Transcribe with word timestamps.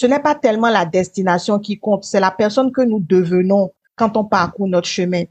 ce 0.00 0.06
n'est 0.06 0.18
pas 0.18 0.34
tellement 0.34 0.70
la 0.70 0.86
destination 0.86 1.58
qui 1.58 1.78
compte, 1.78 2.04
c'est 2.04 2.20
la 2.20 2.30
personne 2.30 2.72
que 2.72 2.80
nous 2.80 3.00
devenons 3.00 3.74
quand 3.96 4.16
on 4.16 4.24
parcourt 4.24 4.66
notre 4.66 4.88
chemin. 4.88 5.24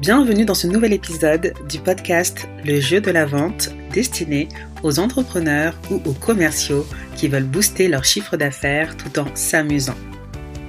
Bienvenue 0.00 0.44
dans 0.44 0.54
ce 0.54 0.66
nouvel 0.66 0.92
épisode 0.92 1.54
du 1.68 1.78
podcast 1.78 2.48
Le 2.64 2.80
jeu 2.80 3.00
de 3.00 3.12
la 3.12 3.24
vente 3.24 3.68
destiné 3.92 4.48
aux 4.82 4.98
entrepreneurs 4.98 5.78
ou 5.92 6.02
aux 6.06 6.14
commerciaux 6.14 6.84
qui 7.14 7.28
veulent 7.28 7.44
booster 7.44 7.86
leur 7.86 8.04
chiffre 8.04 8.36
d'affaires 8.36 8.96
tout 8.96 9.16
en 9.20 9.26
s'amusant. 9.36 9.94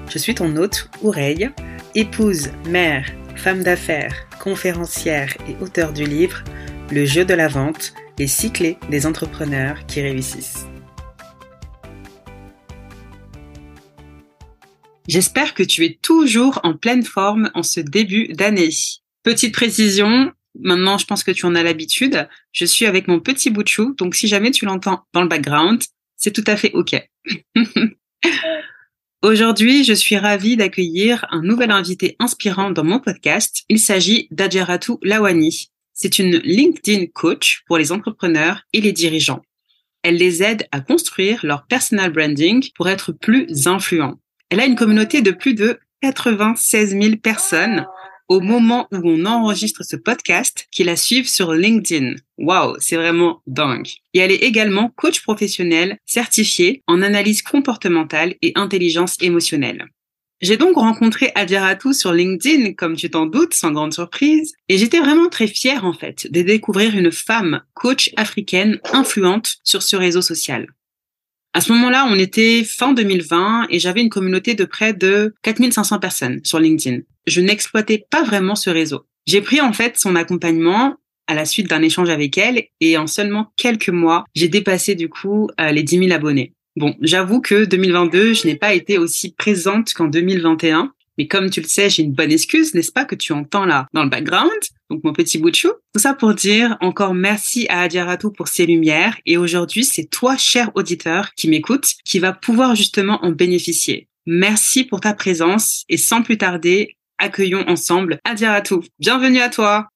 Je 0.08 0.20
suis 0.20 0.36
ton 0.36 0.56
hôte, 0.56 0.88
Oureille, 1.02 1.50
épouse, 1.96 2.50
mère, 2.68 3.06
femme 3.40 3.64
d'affaires, 3.64 4.28
conférencière 4.42 5.34
et 5.48 5.55
auteur 5.64 5.94
du 5.94 6.04
livre 6.04 6.44
Le 6.92 7.05
jeu 7.05 7.24
de 7.24 7.34
la 7.34 7.48
vente, 7.48 7.94
les 8.18 8.27
six 8.27 8.52
clés 8.52 8.77
des 8.90 9.05
entrepreneurs 9.05 9.86
qui 9.86 10.02
réussissent. 10.02 10.68
J'espère 15.08 15.54
que 15.54 15.63
tu 15.63 15.86
es 15.86 15.98
toujours 16.02 16.60
en 16.63 16.76
pleine 16.76 17.04
forme 17.04 17.49
en 17.54 17.63
ce 17.63 17.80
début 17.80 18.27
d'année. 18.27 18.72
Petite 19.23 19.54
précision, 19.54 20.34
maintenant 20.60 20.98
je 20.98 21.05
pense 21.05 21.24
que 21.24 21.32
tu 21.32 21.46
en 21.46 21.55
as 21.55 21.63
l'habitude, 21.63 22.27
je 22.52 22.66
suis 22.66 22.88
avec 22.88 23.08
mon 23.08 23.21
petit 23.21 23.49
bout 23.52 23.63
de 23.63 23.70
chou, 23.70 23.96
donc 23.98 24.16
si 24.16 24.27
jamais 24.27 24.52
tu 24.52 24.66
l'entends 24.66 25.05
dans 25.13 25.21
le 25.21 25.30
background, 25.30 25.82
c'est 26.18 26.34
tout 26.34 26.44
à 26.46 26.58
fait 26.58 26.71
OK. 26.74 26.94
Aujourd'hui, 29.22 29.84
je 29.84 29.91
suis 29.91 30.16
ravie 30.16 30.55
d'accueillir 30.55 31.26
un 31.30 31.41
nouvel 31.41 31.72
invité 31.72 32.16
inspirant 32.20 32.72
dans 32.72 32.86
mon 32.86 33.00
podcast. 33.00 33.66
Il 33.68 33.77
s'agit 33.77 34.30
d'Adjaratu 34.32 34.94
Lawani. 35.02 35.68
C'est 35.94 36.20
une 36.20 36.38
LinkedIn 36.38 37.08
coach 37.14 37.63
pour 37.68 37.77
les 37.77 37.91
entrepreneurs 37.91 38.62
et 38.72 38.80
les 38.80 38.94
dirigeants. 38.94 39.41
Elle 40.04 40.16
les 40.16 40.41
aide 40.41 40.70
à 40.71 40.80
construire 40.80 41.46
leur 41.46 41.68
personal 41.68 42.13
branding 42.13 42.66
pour 42.76 42.88
être 42.88 43.12
plus 43.12 43.68
influents. 43.68 44.21
Elle 44.49 44.62
a 44.62 44.66
une 44.66 44.77
communauté 44.77 45.21
de 45.21 45.32
plus 45.32 45.54
de 45.54 45.77
96 46.02 46.91
000 46.91 47.18
personnes 47.18 47.86
au 48.30 48.40
moment 48.40 48.88
où 48.91 49.02
on 49.04 49.26
enregistre 49.26 49.84
ce 49.84 49.96
podcast 49.96 50.68
qui 50.72 50.84
la 50.84 50.96
suivent 50.96 51.27
sur 51.27 51.54
LinkedIn. 51.54 52.13
Waouh, 52.38 52.76
c'est 52.80 52.96
vraiment 52.96 53.41
dingue. 53.48 53.90
Et 54.13 54.20
elle 54.20 54.32
est 54.32 54.44
également 54.44 54.94
coach 54.96 55.21
professionnel 55.21 55.98
certifiée 56.05 56.84
en 56.88 57.02
analyse 57.02 57.41
comportementale 57.41 58.36
et 58.41 58.54
intelligence 58.55 59.18
émotionnelle. 59.20 59.88
J'ai 60.41 60.55
donc 60.55 60.77
rencontré 60.77 61.32
Adjaratou 61.36 61.91
sur 61.91 62.13
LinkedIn, 62.13 62.74
comme 62.74 62.96
tu 62.96 63.10
t'en 63.10 63.26
doutes, 63.26 63.54
sans 63.54 63.71
grande 63.71 63.94
surprise, 63.94 64.53
et 64.69 64.78
j'étais 64.78 65.00
vraiment 65.00 65.28
très 65.28 65.47
fière 65.47 65.84
en 65.84 65.91
fait 65.91 66.31
de 66.31 66.41
découvrir 66.41 66.96
une 66.96 67.12
femme 67.12 67.62
coach 67.74 68.12
africaine 68.16 68.80
influente 68.94 69.58
sur 69.66 69.84
ce 69.84 69.97
réseau 69.97 70.22
social. 70.22 70.68
À 71.53 71.62
ce 71.62 71.74
moment-là, 71.74 72.08
on 72.08 72.18
était 72.18 72.64
fin 72.64 72.94
2020 72.94 73.68
et 73.69 73.80
j'avais 73.80 74.02
une 74.02 74.09
communauté 74.09 74.53
de 74.53 74.66
près 74.66 74.94
de 74.94 75.34
4500 75.41 76.00
personnes 76.00 76.40
sur 76.44 76.59
LinkedIn. 76.59 77.00
Je 77.30 77.41
n'exploitais 77.41 78.06
pas 78.09 78.24
vraiment 78.24 78.56
ce 78.56 78.69
réseau. 78.69 79.06
J'ai 79.28 79.41
pris 79.41 79.62
en 79.62 79.72
fait 79.72 79.97
son 79.97 80.16
accompagnement 80.16 80.96
à 81.28 81.36
la 81.36 81.46
suite 81.46 81.69
d'un 81.69 81.84
échange 81.84 82.09
avec 82.09 82.38
elle 82.38 82.63
et 82.81 82.97
en 82.97 83.06
seulement 83.06 83.53
quelques 83.56 83.90
mois, 83.90 84.25
j'ai 84.34 84.47
dépassé 84.47 84.96
du 84.96 85.09
coup 85.09 85.50
euh, 85.62 85.72
les 85.72 85.84
10 85.84 86.00
000 86.00 86.12
abonnés. 86.12 86.53
Bon, 86.75 86.96
j'avoue 87.02 87.40
que 87.40 87.66
2022, 87.66 88.34
je 88.34 88.47
n'ai 88.47 88.56
pas 88.56 88.74
été 88.74 88.97
aussi 88.97 89.34
présente 89.34 89.94
qu'en 89.94 90.08
2021 90.08 90.91
mais 91.19 91.28
comme 91.28 91.50
tu 91.50 91.59
le 91.59 91.68
sais, 91.68 91.90
j'ai 91.90 92.03
une 92.03 92.13
bonne 92.13 92.31
excuse, 92.31 92.74
n'est-ce 92.74 92.94
pas, 92.94 93.03
que 93.03 93.13
tu 93.13 93.34
entends 93.34 93.66
là 93.66 93.88
dans 93.94 94.03
le 94.03 94.09
background, 94.09 94.50
donc 94.90 95.03
mon 95.03 95.12
petit 95.12 95.38
bout 95.38 95.52
de 95.52 95.56
chou. 95.56 95.68
Tout 95.94 96.00
ça 96.00 96.14
pour 96.14 96.34
dire 96.34 96.78
encore 96.80 97.14
merci 97.14 97.66
à 97.68 97.81
Adiaratou 97.81 98.31
pour 98.31 98.47
ses 98.47 98.66
lumières. 98.66 99.18
Et 99.25 99.36
aujourd'hui, 99.36 99.84
c'est 99.84 100.06
toi, 100.06 100.38
cher 100.38 100.72
auditeur, 100.75 101.34
qui 101.36 101.50
m'écoute, 101.50 101.91
qui 102.06 102.19
va 102.19 102.31
pouvoir 102.31 102.74
justement 102.74 103.19
en 103.22 103.31
bénéficier. 103.31 104.08
Merci 104.26 104.86
pour 104.86 105.02
ta 105.02 105.14
présence 105.14 105.84
et 105.90 105.98
sans 105.98 106.22
plus 106.22 106.38
tarder, 106.38 106.96
accueillons 107.19 107.66
ensemble 107.68 108.19
Adiaratou. 108.24 108.84
Bienvenue 108.97 109.41
à 109.41 109.50
toi. 109.50 109.88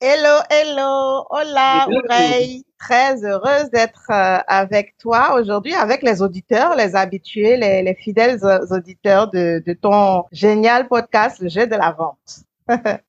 Hello, 0.00 0.38
hello, 0.50 1.24
hola, 1.30 1.88
oreille 1.88 2.64
très 2.78 3.24
heureuse 3.24 3.68
d'être 3.72 4.06
euh, 4.10 4.38
avec 4.46 4.96
toi 4.98 5.34
aujourd'hui, 5.34 5.74
avec 5.74 6.02
les 6.02 6.22
auditeurs, 6.22 6.76
les 6.76 6.94
habitués, 6.94 7.56
les, 7.56 7.94
fidèles 7.94 8.38
auditeurs 8.70 9.28
de, 9.30 9.72
ton 9.80 10.24
génial 10.30 10.86
podcast, 10.86 11.40
Le 11.40 11.48
jeu 11.48 11.66
de 11.66 11.74
la 11.74 11.90
vente. 11.92 12.44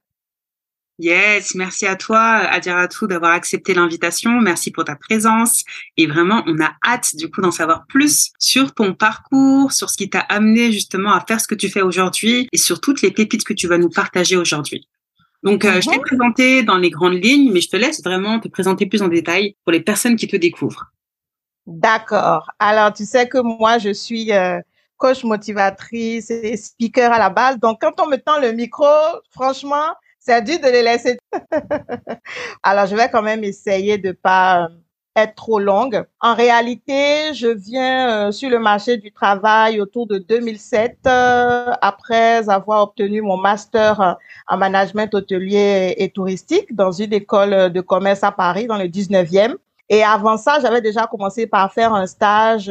Yes, 1.02 1.56
merci 1.56 1.88
à 1.88 1.96
toi, 1.96 2.20
Adiratou, 2.20 3.08
d'avoir 3.08 3.32
accepté 3.32 3.74
l'invitation. 3.74 4.42
Merci 4.42 4.70
pour 4.70 4.84
ta 4.84 4.98
présence. 4.98 5.64
Et 5.96 6.08
vraiment, 6.08 6.44
on 6.46 6.60
a 6.60 6.74
hâte, 6.86 7.16
du 7.16 7.32
coup, 7.32 7.40
d'en 7.40 7.52
savoir 7.52 7.86
plus 7.88 8.32
sur 8.38 8.74
ton 8.74 8.94
parcours, 8.94 9.72
sur 9.72 9.90
ce 9.90 9.96
qui 9.96 10.10
t'a 10.10 10.20
amené 10.20 10.74
justement 10.74 11.14
à 11.14 11.24
faire 11.26 11.40
ce 11.40 11.48
que 11.48 11.56
tu 11.56 11.70
fais 11.70 11.82
aujourd'hui 11.82 12.50
et 12.52 12.58
sur 12.58 12.82
toutes 12.82 13.02
les 13.02 13.12
pépites 13.12 13.46
que 13.46 13.54
tu 13.54 13.66
vas 13.68 13.78
nous 13.78 13.90
partager 13.90 14.36
aujourd'hui. 14.36 14.90
Donc, 15.42 15.64
euh, 15.64 15.80
je 15.80 15.90
t'ai 15.90 16.00
présenté 16.00 16.64
dans 16.64 16.76
les 16.76 16.90
grandes 16.90 17.24
lignes, 17.24 17.54
mais 17.54 17.62
je 17.62 17.70
te 17.70 17.78
laisse 17.78 18.04
vraiment 18.04 18.42
te 18.42 18.50
présenter 18.50 18.86
plus 18.86 19.02
en 19.02 19.08
détail 19.08 19.56
pour 19.64 19.72
les 19.72 19.80
personnes 19.80 20.18
qui 20.18 20.28
te 20.28 20.36
découvrent. 20.36 20.92
D'accord. 21.66 22.52
Alors, 22.60 22.92
tu 22.92 23.06
sais 23.06 23.30
que 23.30 23.38
moi, 23.38 23.78
je 23.78 23.94
suis 23.94 24.34
euh, 24.34 24.60
coach 24.98 25.24
motivatrice 25.24 26.30
et 26.30 26.58
speaker 26.58 27.14
à 27.14 27.20
la 27.20 27.30
base. 27.30 27.58
Donc, 27.58 27.80
quand 27.80 28.02
on 28.02 28.08
me 28.08 28.18
tend 28.18 28.42
le 28.42 28.52
micro, 28.52 28.86
franchement, 29.32 29.94
c'est 30.20 30.44
dur 30.44 30.60
de 30.60 30.68
les 30.68 30.84
laisser. 30.84 31.18
Alors, 32.64 32.86
je 32.86 32.96
vais 32.96 33.10
quand 33.10 33.22
même 33.22 33.44
essayer 33.44 33.98
de 33.98 34.12
pas 34.12 34.66
euh, 34.66 34.68
être 35.16 35.36
trop 35.36 35.60
longue. 35.60 36.06
En 36.20 36.36
réalité, 36.36 37.34
je 37.34 37.48
viens 37.48 38.28
euh, 38.28 38.32
sur 38.32 38.50
le 38.50 38.60
marché 38.60 38.98
du 38.98 39.12
travail 39.12 39.80
autour 39.82 40.08
de 40.08 40.18
2007 40.18 40.98
euh, 41.08 41.72
après 41.82 42.50
avoir 42.50 42.84
obtenu 42.84 43.22
mon 43.22 43.38
master 43.38 44.18
en 44.48 44.58
management 44.58 45.14
hôtelier 45.16 45.96
et 45.98 46.10
touristique 46.10 46.76
dans 46.76 46.92
une 46.92 47.14
école 47.14 47.72
de 47.72 47.82
commerce 47.82 48.24
à 48.24 48.32
Paris 48.32 48.68
dans 48.68 48.78
le 48.78 48.86
19e. 48.86 49.56
Et 49.92 50.04
avant 50.04 50.38
ça, 50.38 50.60
j'avais 50.62 50.82
déjà 50.82 51.08
commencé 51.08 51.48
par 51.48 51.74
faire 51.74 51.96
un 51.96 52.06
stage 52.06 52.70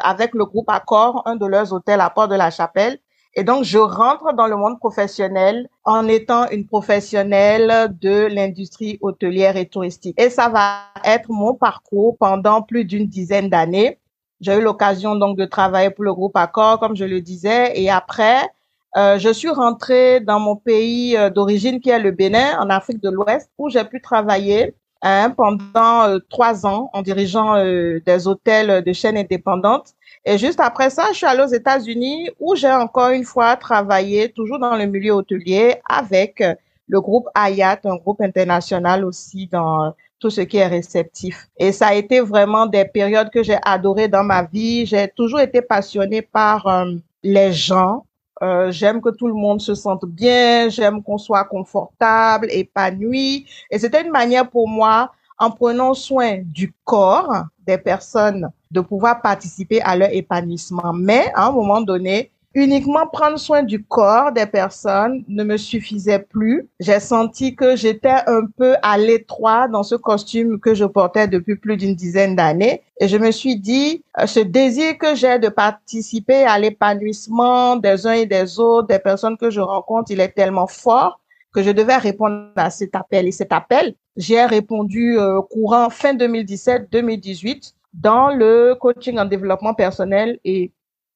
avec 0.00 0.32
le 0.32 0.46
groupe 0.46 0.70
Accor, 0.70 1.22
un 1.26 1.36
de 1.36 1.44
leurs 1.44 1.74
hôtels 1.74 2.00
à 2.00 2.08
Port 2.08 2.28
de 2.28 2.34
la 2.34 2.50
Chapelle. 2.50 2.98
Et 3.38 3.44
donc, 3.44 3.64
je 3.64 3.76
rentre 3.76 4.32
dans 4.32 4.46
le 4.46 4.56
monde 4.56 4.78
professionnel 4.78 5.68
en 5.84 6.08
étant 6.08 6.48
une 6.48 6.66
professionnelle 6.66 7.94
de 8.00 8.26
l'industrie 8.34 8.98
hôtelière 9.02 9.58
et 9.58 9.66
touristique. 9.66 10.18
Et 10.18 10.30
ça 10.30 10.48
va 10.48 10.84
être 11.04 11.30
mon 11.30 11.52
parcours 11.52 12.16
pendant 12.18 12.62
plus 12.62 12.86
d'une 12.86 13.06
dizaine 13.06 13.50
d'années. 13.50 13.98
J'ai 14.40 14.56
eu 14.56 14.62
l'occasion 14.62 15.16
donc 15.16 15.36
de 15.36 15.44
travailler 15.44 15.90
pour 15.90 16.04
le 16.04 16.14
groupe 16.14 16.34
Accor, 16.34 16.80
comme 16.80 16.96
je 16.96 17.04
le 17.04 17.20
disais. 17.20 17.78
Et 17.78 17.90
après, 17.90 18.48
euh, 18.96 19.18
je 19.18 19.30
suis 19.30 19.50
rentrée 19.50 20.20
dans 20.20 20.40
mon 20.40 20.56
pays 20.56 21.14
euh, 21.18 21.28
d'origine 21.28 21.80
qui 21.80 21.90
est 21.90 21.98
le 21.98 22.12
Bénin, 22.12 22.58
en 22.58 22.70
Afrique 22.70 23.02
de 23.02 23.10
l'Ouest, 23.10 23.50
où 23.58 23.68
j'ai 23.68 23.84
pu 23.84 24.00
travailler 24.00 24.74
hein, 25.02 25.28
pendant 25.36 26.04
euh, 26.04 26.18
trois 26.30 26.64
ans 26.64 26.88
en 26.94 27.02
dirigeant 27.02 27.62
des 27.62 28.28
hôtels 28.28 28.82
de 28.82 28.92
chaînes 28.94 29.18
indépendantes 29.18 29.92
et 30.26 30.38
juste 30.38 30.60
après 30.60 30.90
ça, 30.90 31.06
je 31.12 31.18
suis 31.18 31.26
allée 31.26 31.42
aux 31.42 31.46
États-Unis 31.46 32.30
où 32.40 32.54
j'ai 32.56 32.70
encore 32.70 33.10
une 33.10 33.24
fois 33.24 33.56
travaillé 33.56 34.30
toujours 34.30 34.58
dans 34.58 34.76
le 34.76 34.84
milieu 34.86 35.12
hôtelier 35.12 35.76
avec 35.88 36.42
le 36.88 37.00
groupe 37.00 37.28
Hayat, 37.34 37.80
un 37.84 37.96
groupe 37.96 38.20
international 38.20 39.04
aussi 39.04 39.46
dans 39.46 39.94
tout 40.18 40.30
ce 40.30 40.40
qui 40.40 40.56
est 40.56 40.66
réceptif. 40.66 41.48
Et 41.58 41.72
ça 41.72 41.88
a 41.88 41.94
été 41.94 42.20
vraiment 42.20 42.66
des 42.66 42.84
périodes 42.84 43.30
que 43.30 43.42
j'ai 43.42 43.58
adorées 43.64 44.08
dans 44.08 44.24
ma 44.24 44.42
vie. 44.44 44.86
J'ai 44.86 45.08
toujours 45.14 45.40
été 45.40 45.62
passionnée 45.62 46.22
par 46.22 46.66
euh, 46.66 46.92
les 47.22 47.52
gens. 47.52 48.04
Euh, 48.42 48.70
j'aime 48.70 49.00
que 49.00 49.10
tout 49.10 49.28
le 49.28 49.34
monde 49.34 49.60
se 49.60 49.74
sente 49.74 50.04
bien. 50.06 50.68
J'aime 50.68 51.02
qu'on 51.02 51.18
soit 51.18 51.44
confortable, 51.44 52.48
épanoui. 52.50 53.46
Et 53.70 53.78
c'était 53.78 54.02
une 54.02 54.10
manière 54.10 54.48
pour 54.48 54.68
moi, 54.68 55.12
en 55.38 55.50
prenant 55.50 55.94
soin 55.94 56.38
du 56.44 56.74
corps 56.84 57.44
des 57.66 57.78
personnes 57.78 58.48
de 58.70 58.80
pouvoir 58.80 59.20
participer 59.20 59.80
à 59.82 59.96
leur 59.96 60.08
épanouissement. 60.12 60.92
Mais 60.92 61.30
à 61.34 61.46
un 61.46 61.52
moment 61.52 61.80
donné, 61.80 62.30
uniquement 62.56 63.06
prendre 63.06 63.38
soin 63.38 63.62
du 63.62 63.84
corps 63.84 64.32
des 64.32 64.46
personnes 64.46 65.22
ne 65.28 65.44
me 65.44 65.58
suffisait 65.58 66.20
plus. 66.20 66.68
J'ai 66.80 67.00
senti 67.00 67.54
que 67.54 67.76
j'étais 67.76 68.16
un 68.26 68.46
peu 68.56 68.76
à 68.82 68.96
l'étroit 68.96 69.68
dans 69.68 69.82
ce 69.82 69.94
costume 69.94 70.58
que 70.58 70.74
je 70.74 70.86
portais 70.86 71.28
depuis 71.28 71.56
plus 71.56 71.76
d'une 71.76 71.94
dizaine 71.94 72.34
d'années. 72.34 72.82
Et 72.98 73.08
je 73.08 73.18
me 73.18 73.30
suis 73.30 73.56
dit, 73.60 74.02
euh, 74.18 74.26
ce 74.26 74.40
désir 74.40 74.96
que 74.96 75.14
j'ai 75.14 75.38
de 75.38 75.50
participer 75.50 76.44
à 76.44 76.58
l'épanouissement 76.58 77.76
des 77.76 78.06
uns 78.06 78.12
et 78.12 78.26
des 78.26 78.58
autres, 78.58 78.88
des 78.88 78.98
personnes 78.98 79.36
que 79.36 79.50
je 79.50 79.60
rencontre, 79.60 80.10
il 80.10 80.20
est 80.20 80.32
tellement 80.32 80.66
fort 80.66 81.20
que 81.56 81.62
je 81.62 81.70
devais 81.70 81.96
répondre 81.96 82.50
à 82.54 82.68
cet 82.68 82.94
appel. 82.94 83.26
Et 83.26 83.32
cet 83.32 83.50
appel, 83.50 83.94
j'ai 84.14 84.44
répondu 84.44 85.18
euh, 85.18 85.40
courant 85.40 85.88
fin 85.88 86.12
2017-2018 86.12 87.72
dans 87.94 88.28
le 88.28 88.74
coaching 88.74 89.18
en 89.18 89.24
développement 89.24 89.72
personnel. 89.72 90.38
Et 90.44 90.70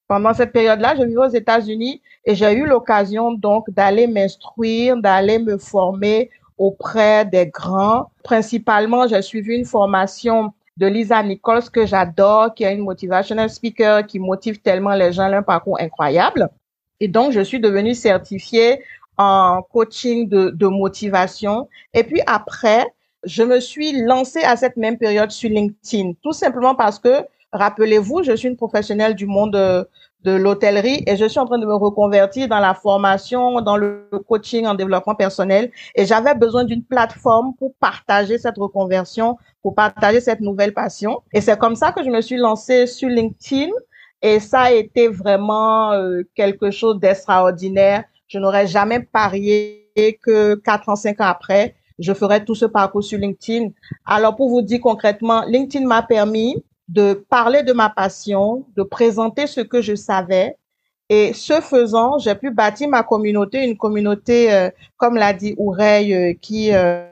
pendant 0.09 0.33
cette 0.33 0.53
période-là, 0.53 0.95
je 0.99 1.05
vivais 1.05 1.27
aux 1.27 1.29
États-Unis 1.29 2.01
et 2.25 2.35
j'ai 2.35 2.53
eu 2.55 2.65
l'occasion 2.65 3.33
donc 3.33 3.69
d'aller 3.69 4.07
m'instruire, 4.07 4.97
d'aller 4.97 5.39
me 5.39 5.59
former 5.59 6.31
auprès 6.57 7.27
des 7.27 7.47
grands. 7.47 8.11
Principalement, 8.25 9.07
j'ai 9.07 9.21
suivi 9.21 9.57
une 9.57 9.67
formation 9.67 10.55
de 10.79 10.87
Lisa 10.87 11.23
Nichols 11.23 11.69
que 11.71 11.85
j'adore, 11.85 12.55
qui 12.55 12.65
est 12.65 12.73
une 12.75 12.85
motivational 12.85 13.51
speaker 13.51 14.07
qui 14.07 14.19
motive 14.19 14.63
tellement 14.63 14.95
les 14.95 15.13
gens, 15.13 15.25
un 15.25 15.43
parcours 15.43 15.79
incroyable. 15.79 16.49
Et 16.99 17.09
donc, 17.09 17.33
je 17.33 17.41
suis 17.41 17.61
devenue 17.61 17.95
certifiée 17.95 18.81
en 19.21 19.63
coaching 19.63 20.29
de, 20.29 20.67
motivation. 20.67 21.69
Et 21.93 22.05
puis 22.05 22.23
après, 22.27 22.87
je 23.25 23.43
me 23.43 23.61
suis 23.61 24.01
lancée 24.03 24.43
à 24.43 24.57
cette 24.57 24.79
même 24.79 24.97
période 24.97 25.31
sur 25.31 25.51
LinkedIn, 25.51 26.13
tout 26.23 26.33
simplement 26.33 26.75
parce 26.75 26.99
que, 26.99 27.23
rappelez-vous, 27.53 28.23
je 28.23 28.35
suis 28.35 28.49
une 28.49 28.57
professionnelle 28.57 29.15
du 29.15 29.27
monde 29.27 29.53
de, 29.53 29.87
de 30.25 30.33
l'hôtellerie 30.33 31.03
et 31.07 31.17
je 31.17 31.27
suis 31.27 31.39
en 31.39 31.45
train 31.45 31.59
de 31.59 31.67
me 31.67 31.75
reconvertir 31.75 32.49
dans 32.49 32.61
la 32.61 32.73
formation, 32.73 33.61
dans 33.61 33.77
le 33.77 34.09
coaching 34.27 34.67
en 34.67 34.75
développement 34.75 35.15
personnel 35.15 35.71
et 35.95 36.07
j'avais 36.07 36.35
besoin 36.35 36.65
d'une 36.65 36.83
plateforme 36.83 37.55
pour 37.59 37.75
partager 37.79 38.39
cette 38.39 38.57
reconversion, 38.57 39.37
pour 39.61 39.75
partager 39.75 40.21
cette 40.21 40.41
nouvelle 40.41 40.73
passion. 40.73 41.23
Et 41.35 41.43
c'est 41.43 41.59
comme 41.59 41.77
ça 41.77 41.93
que 41.93 42.03
je 42.03 42.09
me 42.09 42.23
suis 42.23 42.39
lancée 42.39 42.87
sur 42.87 43.11
LinkedIn 43.11 43.71
et 44.23 44.41
ça 44.41 44.63
a 44.63 44.73
été 44.73 45.09
vraiment 45.09 45.93
euh, 45.93 46.23
quelque 46.35 46.71
chose 46.71 46.99
d'extraordinaire. 47.01 48.05
Je 48.31 48.39
n'aurais 48.39 48.69
jamais 48.69 49.01
parié 49.01 49.91
que 50.23 50.55
quatre 50.55 50.89
ans, 50.89 50.95
cinq 50.95 51.21
ans 51.21 51.25
après, 51.25 51.75
je 51.99 52.13
ferais 52.15 52.45
tout 52.45 52.55
ce 52.55 52.65
parcours 52.65 53.03
sur 53.03 53.19
LinkedIn. 53.19 53.71
Alors, 54.07 54.37
pour 54.37 54.49
vous 54.49 54.63
dire 54.63 54.81
concrètement, 54.81 55.43
LinkedIn 55.49 55.85
m'a 55.85 56.03
permis 56.03 56.63
de 56.87 57.25
parler 57.29 57.65
de 57.65 57.73
ma 57.73 57.91
passion, 57.91 58.65
de 58.77 58.85
présenter 58.85 59.49
ce 59.49 59.61
que 59.61 59.83
je 59.83 59.97
savais. 59.97 60.57
Et 61.09 61.33
ce 61.33 61.61
faisant, 61.61 62.19
j'ai 62.19 62.37
pu 62.37 62.53
bâtir 62.53 62.89
ma 62.89 63.03
communauté, 63.03 63.65
une 63.65 63.77
communauté, 63.77 64.53
euh, 64.53 64.71
comme 64.97 65.17
l'a 65.17 65.33
dit 65.33 65.57
Oureille, 65.59 66.15
euh, 66.15 66.35
qui 66.41 66.73
euh, 66.73 67.10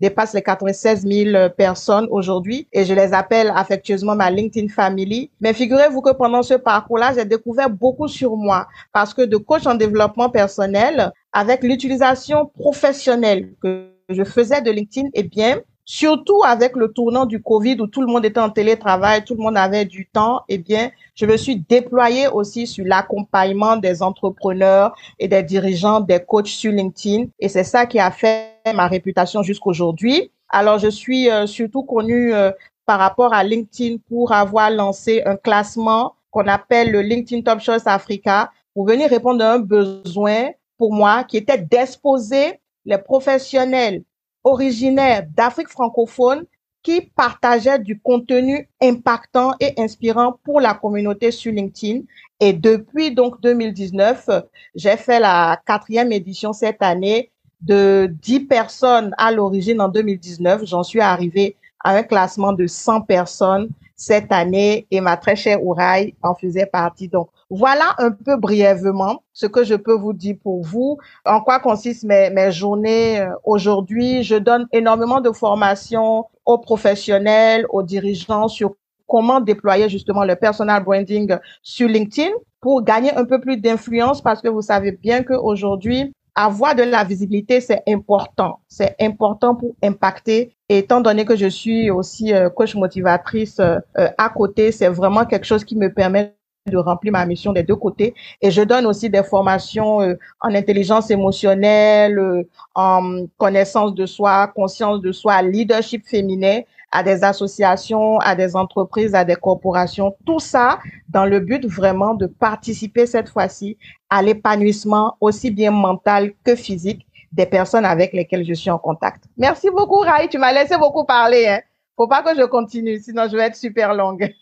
dépasse 0.00 0.34
les 0.34 0.42
96 0.42 1.06
000 1.06 1.48
personnes 1.56 2.06
aujourd'hui. 2.10 2.68
Et 2.72 2.84
je 2.84 2.94
les 2.94 3.12
appelle 3.12 3.52
affectueusement 3.54 4.14
ma 4.14 4.30
LinkedIn 4.30 4.68
Family. 4.68 5.30
Mais 5.40 5.52
figurez-vous 5.52 6.02
que 6.02 6.12
pendant 6.12 6.42
ce 6.42 6.54
parcours-là, 6.54 7.12
j'ai 7.14 7.24
découvert 7.24 7.70
beaucoup 7.70 8.08
sur 8.08 8.36
moi 8.36 8.66
parce 8.92 9.14
que 9.14 9.22
de 9.22 9.36
coach 9.36 9.66
en 9.66 9.74
développement 9.74 10.30
personnel, 10.30 11.12
avec 11.32 11.62
l'utilisation 11.62 12.46
professionnelle 12.46 13.52
que 13.62 13.90
je 14.08 14.24
faisais 14.24 14.62
de 14.62 14.70
LinkedIn, 14.70 15.08
eh 15.14 15.22
bien, 15.22 15.60
surtout 15.86 16.42
avec 16.44 16.74
le 16.74 16.92
tournant 16.92 17.24
du 17.24 17.40
Covid 17.40 17.76
où 17.80 17.86
tout 17.86 18.02
le 18.02 18.08
monde 18.08 18.26
était 18.26 18.40
en 18.40 18.50
télétravail, 18.50 19.24
tout 19.24 19.36
le 19.36 19.42
monde 19.42 19.56
avait 19.56 19.84
du 19.84 20.06
temps, 20.06 20.42
eh 20.48 20.58
bien, 20.58 20.90
je 21.14 21.24
me 21.24 21.36
suis 21.36 21.56
déployée 21.56 22.26
aussi 22.28 22.66
sur 22.66 22.84
l'accompagnement 22.84 23.76
des 23.76 24.02
entrepreneurs 24.02 24.94
et 25.18 25.28
des 25.28 25.44
dirigeants, 25.44 26.00
des 26.00 26.18
coachs 26.18 26.48
sur 26.48 26.72
LinkedIn. 26.72 27.26
Et 27.38 27.48
c'est 27.48 27.64
ça 27.64 27.86
qui 27.86 28.00
a 28.00 28.10
fait 28.10 28.52
ma 28.74 28.88
réputation 28.88 29.42
jusqu'aujourd'hui. 29.42 30.32
Alors, 30.48 30.78
je 30.78 30.88
suis 30.88 31.30
euh, 31.30 31.46
surtout 31.46 31.84
connue 31.84 32.34
euh, 32.34 32.50
par 32.84 32.98
rapport 32.98 33.32
à 33.32 33.44
LinkedIn 33.44 33.96
pour 34.08 34.32
avoir 34.32 34.70
lancé 34.70 35.22
un 35.24 35.36
classement 35.36 36.14
qu'on 36.30 36.48
appelle 36.48 36.90
le 36.90 37.00
LinkedIn 37.00 37.42
Top 37.42 37.60
Choice 37.60 37.86
Africa 37.86 38.50
pour 38.74 38.86
venir 38.86 39.08
répondre 39.08 39.44
à 39.44 39.52
un 39.52 39.58
besoin 39.60 40.50
pour 40.76 40.92
moi 40.92 41.24
qui 41.24 41.36
était 41.36 41.58
d'exposer 41.58 42.60
les 42.84 42.98
professionnels 42.98 44.02
originaires 44.46 45.26
d'Afrique 45.36 45.68
francophone 45.68 46.44
qui 46.82 47.00
partageaient 47.00 47.80
du 47.80 47.98
contenu 47.98 48.68
impactant 48.80 49.54
et 49.58 49.74
inspirant 49.76 50.38
pour 50.44 50.60
la 50.60 50.72
communauté 50.72 51.32
sur 51.32 51.52
LinkedIn. 51.52 52.02
Et 52.38 52.52
depuis 52.52 53.10
donc 53.10 53.40
2019, 53.40 54.30
j'ai 54.76 54.96
fait 54.96 55.18
la 55.18 55.60
quatrième 55.66 56.12
édition 56.12 56.52
cette 56.52 56.80
année 56.80 57.32
de 57.60 58.08
10 58.22 58.40
personnes 58.40 59.12
à 59.18 59.32
l'origine 59.32 59.80
en 59.80 59.88
2019. 59.88 60.64
J'en 60.64 60.84
suis 60.84 61.00
arrivée 61.00 61.56
à 61.82 61.96
un 61.96 62.04
classement 62.04 62.52
de 62.52 62.68
100 62.68 63.00
personnes 63.00 63.68
cette 63.96 64.30
année 64.30 64.86
et 64.92 65.00
ma 65.00 65.16
très 65.16 65.34
chère 65.34 65.64
Ouraille 65.64 66.14
en 66.22 66.36
faisait 66.36 66.66
partie. 66.66 67.08
Donc, 67.08 67.30
voilà 67.50 67.94
un 67.98 68.10
peu 68.10 68.36
brièvement 68.36 69.22
ce 69.32 69.46
que 69.46 69.64
je 69.64 69.74
peux 69.74 69.94
vous 69.94 70.12
dire 70.12 70.36
pour 70.42 70.62
vous. 70.62 70.98
En 71.24 71.40
quoi 71.40 71.60
consistent 71.60 72.04
mes, 72.04 72.30
mes 72.30 72.50
journées 72.50 73.20
euh, 73.20 73.28
aujourd'hui? 73.44 74.22
Je 74.22 74.36
donne 74.36 74.66
énormément 74.72 75.20
de 75.20 75.30
formations 75.30 76.24
aux 76.44 76.58
professionnels, 76.58 77.66
aux 77.70 77.82
dirigeants 77.82 78.48
sur 78.48 78.74
comment 79.06 79.40
déployer 79.40 79.88
justement 79.88 80.24
le 80.24 80.34
personal 80.34 80.82
branding 80.82 81.36
sur 81.62 81.88
LinkedIn 81.88 82.30
pour 82.60 82.82
gagner 82.82 83.14
un 83.14 83.24
peu 83.24 83.40
plus 83.40 83.56
d'influence 83.56 84.20
parce 84.20 84.42
que 84.42 84.48
vous 84.48 84.62
savez 84.62 84.92
bien 84.92 85.22
qu'aujourd'hui, 85.22 86.12
avoir 86.34 86.74
de 86.74 86.82
la 86.82 87.02
visibilité, 87.02 87.60
c'est 87.60 87.82
important. 87.88 88.60
C'est 88.68 88.94
important 89.00 89.54
pour 89.54 89.74
impacter. 89.82 90.52
Et 90.68 90.78
étant 90.78 91.00
donné 91.00 91.24
que 91.24 91.34
je 91.34 91.46
suis 91.46 91.90
aussi 91.90 92.34
euh, 92.34 92.50
coach 92.50 92.74
motivatrice 92.74 93.58
euh, 93.58 93.78
à 93.96 94.28
côté, 94.28 94.70
c'est 94.70 94.88
vraiment 94.88 95.24
quelque 95.24 95.46
chose 95.46 95.64
qui 95.64 95.76
me 95.76 95.92
permet 95.92 96.35
de 96.66 96.76
remplir 96.76 97.12
ma 97.12 97.24
mission 97.26 97.52
des 97.52 97.62
deux 97.62 97.76
côtés. 97.76 98.14
Et 98.40 98.50
je 98.50 98.62
donne 98.62 98.86
aussi 98.86 99.08
des 99.10 99.22
formations 99.22 99.98
en 99.98 100.54
intelligence 100.54 101.10
émotionnelle, 101.10 102.46
en 102.74 103.26
connaissance 103.38 103.94
de 103.94 104.06
soi, 104.06 104.48
conscience 104.48 105.00
de 105.00 105.12
soi, 105.12 105.42
leadership 105.42 106.06
féminin 106.06 106.60
à 106.92 107.02
des 107.02 107.24
associations, 107.24 108.18
à 108.20 108.34
des 108.34 108.56
entreprises, 108.56 109.14
à 109.14 109.24
des 109.24 109.36
corporations, 109.36 110.14
tout 110.24 110.38
ça 110.38 110.78
dans 111.08 111.24
le 111.24 111.40
but 111.40 111.66
vraiment 111.66 112.14
de 112.14 112.26
participer 112.26 113.06
cette 113.06 113.28
fois-ci 113.28 113.76
à 114.08 114.22
l'épanouissement 114.22 115.16
aussi 115.20 115.50
bien 115.50 115.70
mental 115.70 116.32
que 116.44 116.54
physique 116.54 117.06
des 117.32 117.46
personnes 117.46 117.84
avec 117.84 118.12
lesquelles 118.12 118.46
je 118.46 118.54
suis 118.54 118.70
en 118.70 118.78
contact. 118.78 119.24
Merci 119.36 119.68
beaucoup, 119.70 120.00
Rai. 120.00 120.28
Tu 120.28 120.38
m'as 120.38 120.52
laissé 120.52 120.78
beaucoup 120.78 121.04
parler. 121.04 121.46
Hein. 121.46 121.60
Faut 121.96 122.08
pas 122.08 122.22
que 122.22 122.38
je 122.38 122.44
continue, 122.44 122.98
sinon 122.98 123.24
je 123.30 123.36
vais 123.36 123.44
être 123.44 123.56
super 123.56 123.94
longue. 123.94 124.32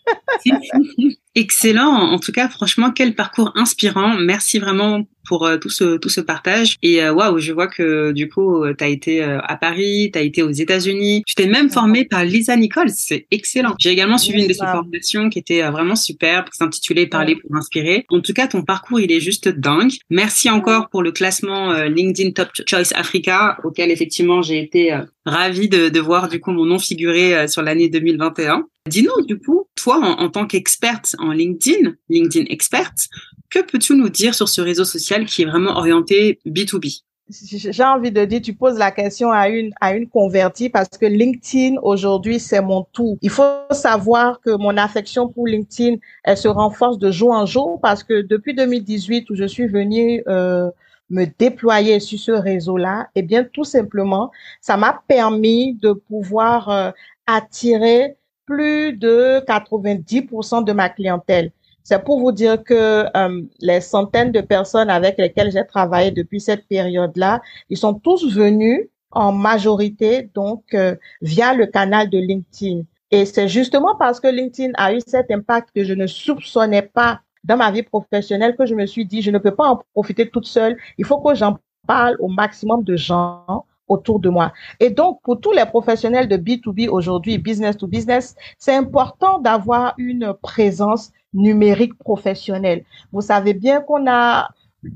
Excellent. 1.35 1.91
En 1.91 2.17
tout 2.17 2.31
cas, 2.31 2.47
franchement, 2.47 2.91
quel 2.91 3.13
parcours 3.13 3.51
inspirant. 3.55 4.15
Merci 4.17 4.57
vraiment 4.57 5.03
pour 5.27 5.45
euh, 5.45 5.57
tout 5.57 5.69
ce 5.69 5.97
tout 5.97 6.07
ce 6.07 6.21
partage. 6.21 6.77
Et 6.81 7.03
euh, 7.03 7.13
waouh, 7.13 7.39
je 7.39 7.51
vois 7.51 7.67
que 7.67 8.13
du 8.13 8.29
coup, 8.29 8.63
euh, 8.63 8.73
tu 8.77 8.83
as 8.83 8.87
été 8.87 9.21
à 9.21 9.57
Paris, 9.57 10.11
tu 10.13 10.19
as 10.19 10.21
été 10.21 10.43
aux 10.43 10.51
États-Unis. 10.51 11.23
Tu 11.27 11.35
t'es 11.35 11.47
même 11.47 11.69
formée 11.69 12.05
par 12.05 12.23
Lisa 12.23 12.55
Nichols. 12.55 12.89
C'est 12.89 13.27
excellent. 13.31 13.75
J'ai 13.79 13.89
également 13.89 14.17
suivi 14.17 14.43
une 14.43 14.47
de 14.47 14.53
ses 14.53 14.65
formations 14.65 15.29
qui 15.29 15.39
était 15.39 15.61
vraiment 15.69 15.97
superbe, 15.97 16.45
qui 16.45 16.57
s'intitulait 16.57 17.07
Parler 17.07 17.35
pour 17.35 17.55
inspirer. 17.55 18.05
En 18.09 18.21
tout 18.21 18.33
cas, 18.33 18.47
ton 18.47 18.63
parcours, 18.63 18.99
il 18.99 19.11
est 19.11 19.19
juste 19.19 19.49
dingue. 19.49 19.91
Merci 20.09 20.49
encore 20.49 20.89
pour 20.89 21.03
le 21.03 21.11
classement 21.11 21.73
LinkedIn 21.83 22.31
Top 22.31 22.49
Choice 22.67 22.93
Africa, 22.95 23.57
auquel 23.63 23.91
effectivement 23.91 24.41
j'ai 24.41 24.59
été 24.59 24.97
ravie 25.25 25.69
de, 25.69 25.89
de 25.89 25.99
voir 25.99 26.29
du 26.29 26.39
coup 26.39 26.51
mon 26.51 26.65
nom 26.65 26.79
figurer 26.79 27.47
sur 27.47 27.61
l'année 27.61 27.89
2021. 27.89 28.65
Dis-nous, 28.87 29.25
du 29.25 29.39
coup, 29.39 29.67
toi, 29.75 29.97
en, 30.19 30.29
tant 30.29 30.45
qu'experte 30.45 31.15
en 31.17 31.31
LinkedIn, 31.31 31.93
LinkedIn 32.09 32.45
experte, 32.49 33.07
que 33.49 33.59
peux-tu 33.59 33.95
nous 33.95 34.09
dire 34.09 34.35
sur 34.35 34.47
ce 34.47 34.61
réseau 34.61 34.85
social 34.85 35.25
qui 35.25 35.41
est 35.41 35.45
vraiment 35.45 35.71
orienté 35.71 36.39
B2B? 36.45 37.01
J'ai 37.27 37.83
envie 37.83 38.11
de 38.11 38.23
dire, 38.25 38.39
tu 38.39 38.53
poses 38.53 38.77
la 38.77 38.91
question 38.91 39.31
à 39.31 39.49
une, 39.49 39.71
à 39.81 39.95
une 39.95 40.07
convertie 40.07 40.69
parce 40.69 40.89
que 40.89 41.07
LinkedIn 41.07 41.77
aujourd'hui, 41.81 42.39
c'est 42.39 42.61
mon 42.61 42.85
tout. 42.93 43.17
Il 43.23 43.31
faut 43.31 43.43
savoir 43.71 44.39
que 44.41 44.51
mon 44.51 44.77
affection 44.77 45.29
pour 45.29 45.47
LinkedIn, 45.47 45.95
elle 46.23 46.37
se 46.37 46.47
renforce 46.47 46.99
de 46.99 47.09
jour 47.09 47.31
en 47.31 47.47
jour 47.47 47.79
parce 47.81 48.03
que 48.03 48.21
depuis 48.21 48.53
2018 48.53 49.27
où 49.31 49.35
je 49.35 49.45
suis 49.45 49.65
venue, 49.65 50.21
euh, 50.27 50.69
me 51.09 51.25
déployer 51.25 51.99
sur 51.99 52.19
ce 52.19 52.31
réseau-là, 52.31 53.09
eh 53.15 53.23
bien, 53.23 53.43
tout 53.43 53.63
simplement, 53.63 54.31
ça 54.61 54.77
m'a 54.77 55.01
permis 55.07 55.73
de 55.73 55.93
pouvoir 55.93 56.69
euh, 56.69 56.91
attirer 57.25 58.17
plus 58.45 58.93
de 58.93 59.43
90% 59.45 60.63
de 60.63 60.73
ma 60.73 60.89
clientèle. 60.89 61.51
C'est 61.83 62.03
pour 62.03 62.19
vous 62.19 62.31
dire 62.31 62.63
que 62.63 63.05
euh, 63.15 63.41
les 63.59 63.79
centaines 63.79 64.31
de 64.31 64.41
personnes 64.41 64.89
avec 64.89 65.17
lesquelles 65.19 65.51
j'ai 65.51 65.65
travaillé 65.65 66.11
depuis 66.11 66.41
cette 66.41 66.67
période-là, 66.67 67.41
ils 67.69 67.77
sont 67.77 67.93
tous 67.93 68.33
venus 68.33 68.87
en 69.11 69.31
majorité 69.31 70.29
donc 70.33 70.63
euh, 70.73 70.95
via 71.21 71.53
le 71.53 71.67
canal 71.67 72.09
de 72.09 72.17
LinkedIn. 72.17 72.81
Et 73.11 73.25
c'est 73.25 73.47
justement 73.47 73.95
parce 73.95 74.19
que 74.19 74.27
LinkedIn 74.27 74.73
a 74.77 74.93
eu 74.93 74.99
cet 75.05 75.29
impact 75.31 75.69
que 75.75 75.83
je 75.83 75.93
ne 75.93 76.07
soupçonnais 76.07 76.81
pas 76.81 77.21
dans 77.43 77.57
ma 77.57 77.69
vie 77.71 77.83
professionnelle 77.83 78.55
que 78.57 78.65
je 78.65 78.73
me 78.73 78.87
suis 78.87 79.05
dit, 79.05 79.21
je 79.21 79.29
ne 79.29 79.37
peux 79.37 79.53
pas 79.53 79.67
en 79.67 79.81
profiter 79.93 80.27
toute 80.29 80.47
seule. 80.47 80.77
Il 80.97 81.05
faut 81.05 81.19
que 81.19 81.35
j'en 81.35 81.59
parle 81.85 82.17
au 82.19 82.27
maximum 82.27 82.83
de 82.83 82.95
gens 82.95 83.65
autour 83.87 84.19
de 84.19 84.29
moi. 84.29 84.51
Et 84.79 84.89
donc, 84.89 85.21
pour 85.23 85.39
tous 85.39 85.51
les 85.51 85.65
professionnels 85.65 86.27
de 86.27 86.37
B2B 86.37 86.89
aujourd'hui, 86.89 87.37
business 87.37 87.77
to 87.77 87.87
business, 87.87 88.35
c'est 88.57 88.75
important 88.75 89.39
d'avoir 89.39 89.93
une 89.97 90.33
présence 90.41 91.11
numérique 91.33 91.97
professionnelle. 91.97 92.83
Vous 93.11 93.21
savez 93.21 93.53
bien 93.53 93.81
qu'on 93.81 94.07
a 94.07 94.49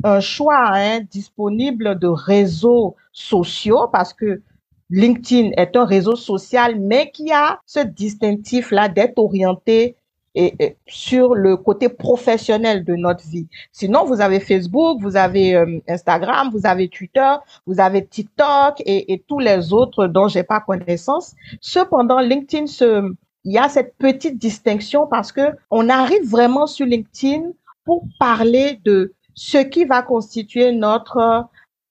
un 0.03 0.19
choix 0.19 0.72
hein, 0.74 1.01
disponible 1.12 1.98
de 2.00 2.08
réseaux 2.08 2.96
sociaux 3.12 3.88
parce 3.91 4.13
que 4.13 4.41
LinkedIn 4.91 5.51
est 5.55 5.75
un 5.75 5.86
réseau 5.86 6.15
social, 6.15 6.79
mais 6.79 7.12
qui 7.12 7.31
a 7.31 7.60
ce 7.65 7.79
distinctif-là 7.79 8.89
d'être 8.89 9.19
orienté 9.19 9.96
sur 10.88 11.36
le 11.36 11.58
côté 11.58 11.89
professionnel 11.89 12.84
de 12.84 12.96
notre 12.96 13.25
vie. 13.27 13.48
Sinon, 13.72 14.05
vous 14.05 14.22
avez 14.22 14.39
Facebook, 14.39 15.00
vous 15.01 15.15
avez 15.15 15.55
euh, 15.55 15.79
Instagram, 15.88 16.50
vous 16.51 16.65
avez 16.65 16.88
Twitter, 16.88 17.34
vous 17.65 17.79
avez 17.79 18.05
TikTok 18.05 18.81
et, 18.86 19.24
tous 19.27 19.39
les 19.39 19.74
autres 19.74 20.08
dont 20.08 20.27
j'ai 20.27 20.43
pas 20.43 20.60
connaissance. 20.60 21.36
Cependant, 21.62 22.19
LinkedIn 22.19 22.65
il 23.46 23.53
y 23.53 23.58
a 23.58 23.69
cette 23.69 23.96
petite 23.98 24.38
distinction 24.38 25.08
parce 25.08 25.31
que 25.31 25.53
on 25.72 25.89
arrive 25.89 26.29
vraiment 26.29 26.67
sur 26.67 26.86
LinkedIn 26.86 27.51
pour 27.86 28.03
parler 28.19 28.79
de 28.84 29.13
ce 29.34 29.58
qui 29.58 29.86
va 29.86 30.01
constituer 30.01 30.72
notre 30.74 31.46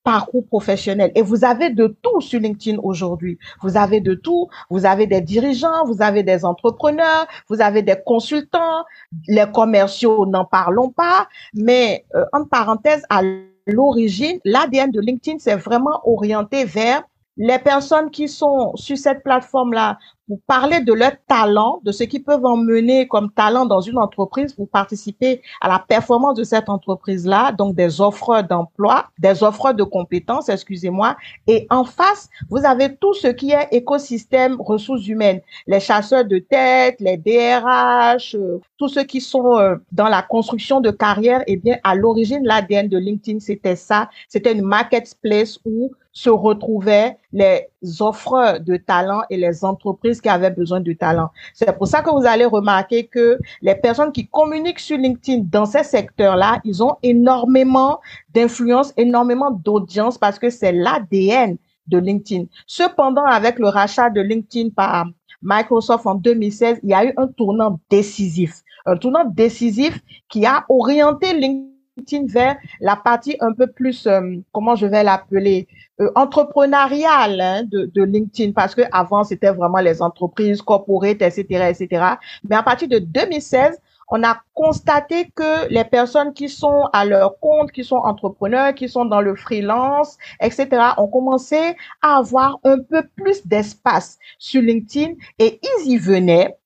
parcours 0.08 0.46
professionnel. 0.46 1.12
Et 1.14 1.20
vous 1.20 1.44
avez 1.44 1.68
de 1.68 1.86
tout 2.00 2.22
sur 2.22 2.40
LinkedIn 2.40 2.78
aujourd'hui. 2.82 3.38
Vous 3.60 3.76
avez 3.76 4.00
de 4.00 4.14
tout. 4.14 4.48
Vous 4.70 4.86
avez 4.86 5.06
des 5.06 5.20
dirigeants, 5.20 5.84
vous 5.84 6.00
avez 6.00 6.22
des 6.22 6.46
entrepreneurs, 6.46 7.26
vous 7.50 7.60
avez 7.60 7.82
des 7.82 7.96
consultants, 8.06 8.84
les 9.26 9.44
commerciaux, 9.52 10.24
n'en 10.24 10.46
parlons 10.46 10.88
pas. 10.88 11.28
Mais 11.52 12.06
euh, 12.14 12.24
en 12.32 12.44
parenthèse, 12.46 13.02
à 13.10 13.20
l'origine, 13.66 14.38
l'ADN 14.46 14.90
de 14.90 15.00
LinkedIn, 15.00 15.36
c'est 15.40 15.56
vraiment 15.56 16.00
orienté 16.04 16.64
vers 16.64 17.02
les 17.38 17.58
personnes 17.58 18.10
qui 18.10 18.28
sont 18.28 18.72
sur 18.74 18.98
cette 18.98 19.22
plateforme-là 19.22 19.98
pour 20.26 20.40
parler 20.46 20.80
de 20.80 20.92
leur 20.92 21.12
talent, 21.26 21.80
de 21.84 21.90
ce 21.90 22.04
qu'ils 22.04 22.22
peuvent 22.22 22.44
emmener 22.44 23.08
comme 23.08 23.30
talent 23.30 23.64
dans 23.64 23.80
une 23.80 23.96
entreprise 23.96 24.52
pour 24.52 24.68
participer 24.68 25.40
à 25.60 25.68
la 25.68 25.78
performance 25.78 26.36
de 26.36 26.44
cette 26.44 26.68
entreprise-là, 26.68 27.52
donc 27.52 27.74
des 27.74 28.00
offres 28.00 28.42
d'emploi, 28.42 29.06
des 29.18 29.42
offres 29.42 29.72
de 29.72 29.84
compétences, 29.84 30.50
excusez-moi. 30.50 31.16
Et 31.46 31.66
en 31.70 31.84
face, 31.84 32.28
vous 32.50 32.64
avez 32.66 32.94
tout 32.96 33.14
ce 33.14 33.28
qui 33.28 33.52
est 33.52 33.68
écosystème 33.70 34.60
ressources 34.60 35.06
humaines, 35.06 35.40
les 35.66 35.80
chasseurs 35.80 36.26
de 36.26 36.38
tête, 36.38 36.96
les 37.00 37.16
DRH, 37.16 38.34
euh, 38.34 38.60
tous 38.76 38.88
ceux 38.88 39.04
qui 39.04 39.22
sont 39.22 39.56
euh, 39.56 39.76
dans 39.92 40.08
la 40.08 40.20
construction 40.20 40.80
de 40.80 40.90
carrière. 40.90 41.42
Eh 41.46 41.56
bien, 41.56 41.78
à 41.84 41.94
l'origine, 41.94 42.44
l'ADN 42.44 42.88
de 42.88 42.98
LinkedIn, 42.98 43.40
c'était 43.40 43.76
ça. 43.76 44.10
C'était 44.28 44.52
une 44.52 44.62
marketplace 44.62 45.58
où 45.64 45.92
se 46.18 46.30
retrouvaient 46.30 47.16
les 47.32 47.68
offres 48.00 48.58
de 48.58 48.76
talent 48.76 49.22
et 49.30 49.36
les 49.36 49.64
entreprises 49.64 50.20
qui 50.20 50.28
avaient 50.28 50.50
besoin 50.50 50.80
de 50.80 50.92
talent. 50.92 51.30
C'est 51.54 51.78
pour 51.78 51.86
ça 51.86 52.02
que 52.02 52.10
vous 52.10 52.26
allez 52.26 52.44
remarquer 52.44 53.06
que 53.06 53.38
les 53.62 53.76
personnes 53.76 54.10
qui 54.10 54.26
communiquent 54.26 54.80
sur 54.80 54.98
LinkedIn 54.98 55.44
dans 55.44 55.64
ces 55.64 55.84
secteurs-là, 55.84 56.60
ils 56.64 56.82
ont 56.82 56.96
énormément 57.04 58.00
d'influence, 58.34 58.92
énormément 58.96 59.52
d'audience 59.52 60.18
parce 60.18 60.40
que 60.40 60.50
c'est 60.50 60.72
l'ADN 60.72 61.56
de 61.86 61.98
LinkedIn. 61.98 62.46
Cependant, 62.66 63.24
avec 63.24 63.60
le 63.60 63.68
rachat 63.68 64.10
de 64.10 64.20
LinkedIn 64.20 64.70
par 64.70 65.06
Microsoft 65.40 66.04
en 66.04 66.16
2016, 66.16 66.80
il 66.82 66.90
y 66.90 66.94
a 66.94 67.04
eu 67.04 67.12
un 67.16 67.28
tournant 67.28 67.78
décisif. 67.90 68.62
Un 68.86 68.96
tournant 68.96 69.24
décisif 69.24 70.00
qui 70.28 70.44
a 70.46 70.64
orienté 70.68 71.32
LinkedIn 71.32 71.77
vers 72.26 72.56
la 72.80 72.96
partie 72.96 73.36
un 73.40 73.52
peu 73.52 73.66
plus, 73.66 74.06
euh, 74.06 74.36
comment 74.52 74.74
je 74.74 74.86
vais 74.86 75.02
l'appeler, 75.02 75.68
euh, 76.00 76.10
entrepreneurial 76.14 77.40
hein, 77.40 77.62
de, 77.64 78.02
LinkedIn 78.02 78.52
parce 78.52 78.74
que 78.74 78.82
avant 78.92 79.24
c'était 79.24 79.50
vraiment 79.50 79.78
les 79.78 80.00
entreprises 80.00 80.62
corporate, 80.62 81.22
etc., 81.22 81.42
etc. 81.70 82.04
Mais 82.48 82.56
à 82.56 82.62
partir 82.62 82.88
de 82.88 82.98
2016, 82.98 83.80
on 84.10 84.22
a 84.22 84.40
constaté 84.54 85.30
que 85.34 85.68
les 85.68 85.84
personnes 85.84 86.32
qui 86.32 86.48
sont 86.48 86.88
à 86.92 87.04
leur 87.04 87.38
compte, 87.40 87.72
qui 87.72 87.84
sont 87.84 87.96
entrepreneurs, 87.96 88.74
qui 88.74 88.88
sont 88.88 89.04
dans 89.04 89.20
le 89.20 89.34
freelance, 89.34 90.16
etc., 90.40 90.68
ont 90.96 91.08
commencé 91.08 91.76
à 92.00 92.16
avoir 92.16 92.58
un 92.64 92.78
peu 92.78 93.02
plus 93.16 93.46
d'espace 93.46 94.18
sur 94.38 94.62
LinkedIn 94.62 95.12
et 95.38 95.60
ils 95.62 95.92
y 95.92 95.98
venaient 95.98 96.56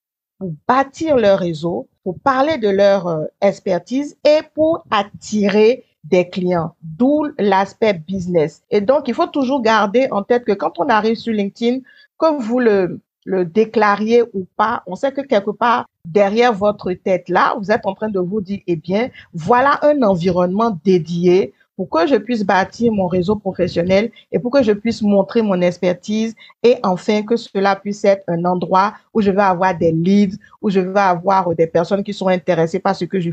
pour 0.42 0.54
bâtir 0.66 1.16
leur 1.18 1.38
réseau, 1.38 1.86
pour 2.02 2.18
parler 2.18 2.58
de 2.58 2.68
leur 2.68 3.06
euh, 3.06 3.26
expertise 3.40 4.16
et 4.24 4.40
pour 4.54 4.84
attirer 4.90 5.84
des 6.02 6.28
clients, 6.28 6.74
d'où 6.82 7.28
l'aspect 7.38 7.92
business. 7.92 8.64
Et 8.68 8.80
donc, 8.80 9.06
il 9.06 9.14
faut 9.14 9.28
toujours 9.28 9.62
garder 9.62 10.08
en 10.10 10.24
tête 10.24 10.44
que 10.44 10.50
quand 10.50 10.80
on 10.80 10.88
arrive 10.88 11.14
sur 11.14 11.32
LinkedIn, 11.32 11.78
que 12.18 12.42
vous 12.42 12.58
le, 12.58 12.98
le 13.24 13.44
déclariez 13.44 14.24
ou 14.34 14.44
pas, 14.56 14.82
on 14.88 14.96
sait 14.96 15.12
que 15.12 15.20
quelque 15.20 15.52
part 15.52 15.86
derrière 16.08 16.52
votre 16.52 16.92
tête 16.92 17.28
là, 17.28 17.54
vous 17.56 17.70
êtes 17.70 17.86
en 17.86 17.94
train 17.94 18.08
de 18.08 18.18
vous 18.18 18.40
dire, 18.40 18.58
eh 18.66 18.74
bien, 18.74 19.10
voilà 19.32 19.78
un 19.82 20.02
environnement 20.02 20.76
dédié 20.84 21.52
pour 21.82 22.00
que 22.00 22.06
je 22.06 22.14
puisse 22.14 22.44
bâtir 22.44 22.92
mon 22.92 23.08
réseau 23.08 23.34
professionnel 23.34 24.12
et 24.30 24.38
pour 24.38 24.52
que 24.52 24.62
je 24.62 24.70
puisse 24.70 25.02
montrer 25.02 25.42
mon 25.42 25.60
expertise 25.60 26.32
et 26.62 26.76
enfin 26.84 27.22
que 27.22 27.34
cela 27.34 27.74
puisse 27.74 28.04
être 28.04 28.22
un 28.28 28.44
endroit 28.44 28.94
où 29.12 29.20
je 29.20 29.32
vais 29.32 29.42
avoir 29.42 29.76
des 29.76 29.90
leads, 29.90 30.36
où 30.60 30.70
je 30.70 30.78
vais 30.78 31.00
avoir 31.00 31.52
des 31.56 31.66
personnes 31.66 32.04
qui 32.04 32.12
sont 32.12 32.28
intéressées 32.28 32.78
par 32.78 32.94
ce 32.94 33.04
que 33.04 33.18
je 33.18 33.30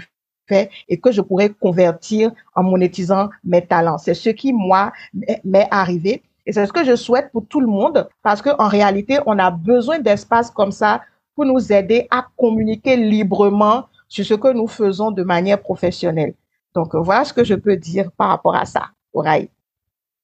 et 0.87 0.97
que 0.97 1.11
je 1.11 1.21
pourrais 1.21 1.49
convertir 1.49 2.31
en 2.55 2.63
monétisant 2.63 3.29
mes 3.43 3.63
talents. 3.63 3.99
C'est 3.99 4.15
ce 4.15 4.31
qui, 4.31 4.51
moi, 4.51 4.91
m'est 5.43 5.67
arrivé. 5.69 6.23
Et 6.47 6.51
c'est 6.51 6.65
ce 6.65 6.73
que 6.73 6.83
je 6.83 6.95
souhaite 6.95 7.31
pour 7.31 7.45
tout 7.45 7.61
le 7.61 7.67
monde 7.67 8.09
parce 8.23 8.41
qu'en 8.41 8.67
réalité, 8.67 9.19
on 9.27 9.37
a 9.37 9.51
besoin 9.51 9.99
d'espaces 9.99 10.49
comme 10.49 10.71
ça 10.71 11.01
pour 11.35 11.45
nous 11.45 11.71
aider 11.71 12.07
à 12.09 12.25
communiquer 12.35 12.97
librement 12.97 13.83
sur 14.07 14.25
ce 14.25 14.33
que 14.33 14.51
nous 14.51 14.67
faisons 14.67 15.11
de 15.11 15.21
manière 15.21 15.61
professionnelle. 15.61 16.33
Donc, 16.75 16.95
voilà 16.95 17.25
ce 17.25 17.33
que 17.33 17.43
je 17.43 17.55
peux 17.55 17.75
dire 17.75 18.11
par 18.17 18.29
rapport 18.29 18.55
à 18.55 18.65
ça, 18.65 18.91
Oraï. 19.13 19.49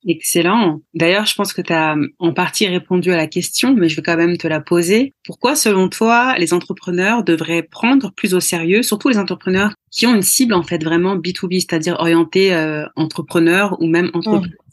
Excellent. 0.07 0.81
D'ailleurs, 0.93 1.25
je 1.25 1.33
pense 1.33 1.51
que 1.51 1.63
tu 1.63 1.73
as 1.73 1.95
en 2.19 2.31
partie 2.31 2.67
répondu 2.67 3.11
à 3.11 3.17
la 3.17 3.25
question, 3.25 3.73
mais 3.73 3.89
je 3.89 3.95
vais 3.95 4.03
quand 4.03 4.17
même 4.17 4.37
te 4.37 4.47
la 4.47 4.61
poser. 4.61 5.13
Pourquoi, 5.23 5.55
selon 5.55 5.89
toi, 5.89 6.35
les 6.37 6.53
entrepreneurs 6.53 7.23
devraient 7.23 7.63
prendre 7.63 8.13
plus 8.13 8.35
au 8.35 8.39
sérieux, 8.39 8.83
surtout 8.83 9.09
les 9.09 9.17
entrepreneurs 9.17 9.73
qui 9.89 10.05
ont 10.05 10.13
une 10.13 10.21
cible 10.21 10.53
en 10.53 10.61
fait 10.61 10.83
vraiment 10.83 11.15
B2B, 11.15 11.59
c'est-à-dire 11.59 11.95
orientés 11.99 12.53
euh, 12.53 12.85
entrepreneurs 12.95 13.81
ou 13.81 13.87
même 13.87 14.11
entreprises 14.13 14.51
mmh. 14.51 14.65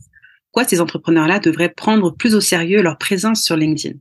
Pourquoi 0.52 0.68
ces 0.68 0.82
entrepreneurs-là 0.82 1.38
devraient 1.38 1.72
prendre 1.72 2.14
plus 2.14 2.34
au 2.34 2.42
sérieux 2.42 2.82
leur 2.82 2.98
présence 2.98 3.40
sur 3.42 3.56
LinkedIn? 3.56 3.98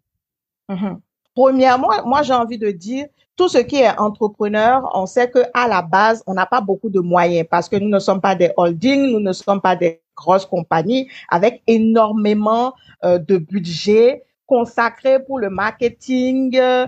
Mmh 0.67 0.95
Premièrement, 1.35 1.89
moi 2.05 2.23
j'ai 2.23 2.33
envie 2.33 2.57
de 2.57 2.71
dire, 2.71 3.05
tout 3.37 3.47
ce 3.47 3.57
qui 3.57 3.77
est 3.77 3.97
entrepreneur, 3.97 4.89
on 4.93 5.05
sait 5.05 5.29
que 5.29 5.39
à 5.53 5.67
la 5.67 5.81
base, 5.81 6.23
on 6.27 6.33
n'a 6.33 6.45
pas 6.45 6.61
beaucoup 6.61 6.89
de 6.89 6.99
moyens 6.99 7.47
parce 7.49 7.69
que 7.69 7.75
nous 7.75 7.89
ne 7.89 7.99
sommes 7.99 8.21
pas 8.21 8.35
des 8.35 8.51
holdings, 8.57 9.11
nous 9.11 9.19
ne 9.19 9.33
sommes 9.33 9.61
pas 9.61 9.75
des 9.75 10.01
grosses 10.15 10.45
compagnies 10.45 11.07
avec 11.29 11.63
énormément 11.65 12.73
euh, 13.03 13.17
de 13.17 13.37
budget 13.37 14.23
consacré 14.45 15.23
pour 15.23 15.39
le 15.39 15.49
marketing, 15.49 16.57
euh, 16.57 16.87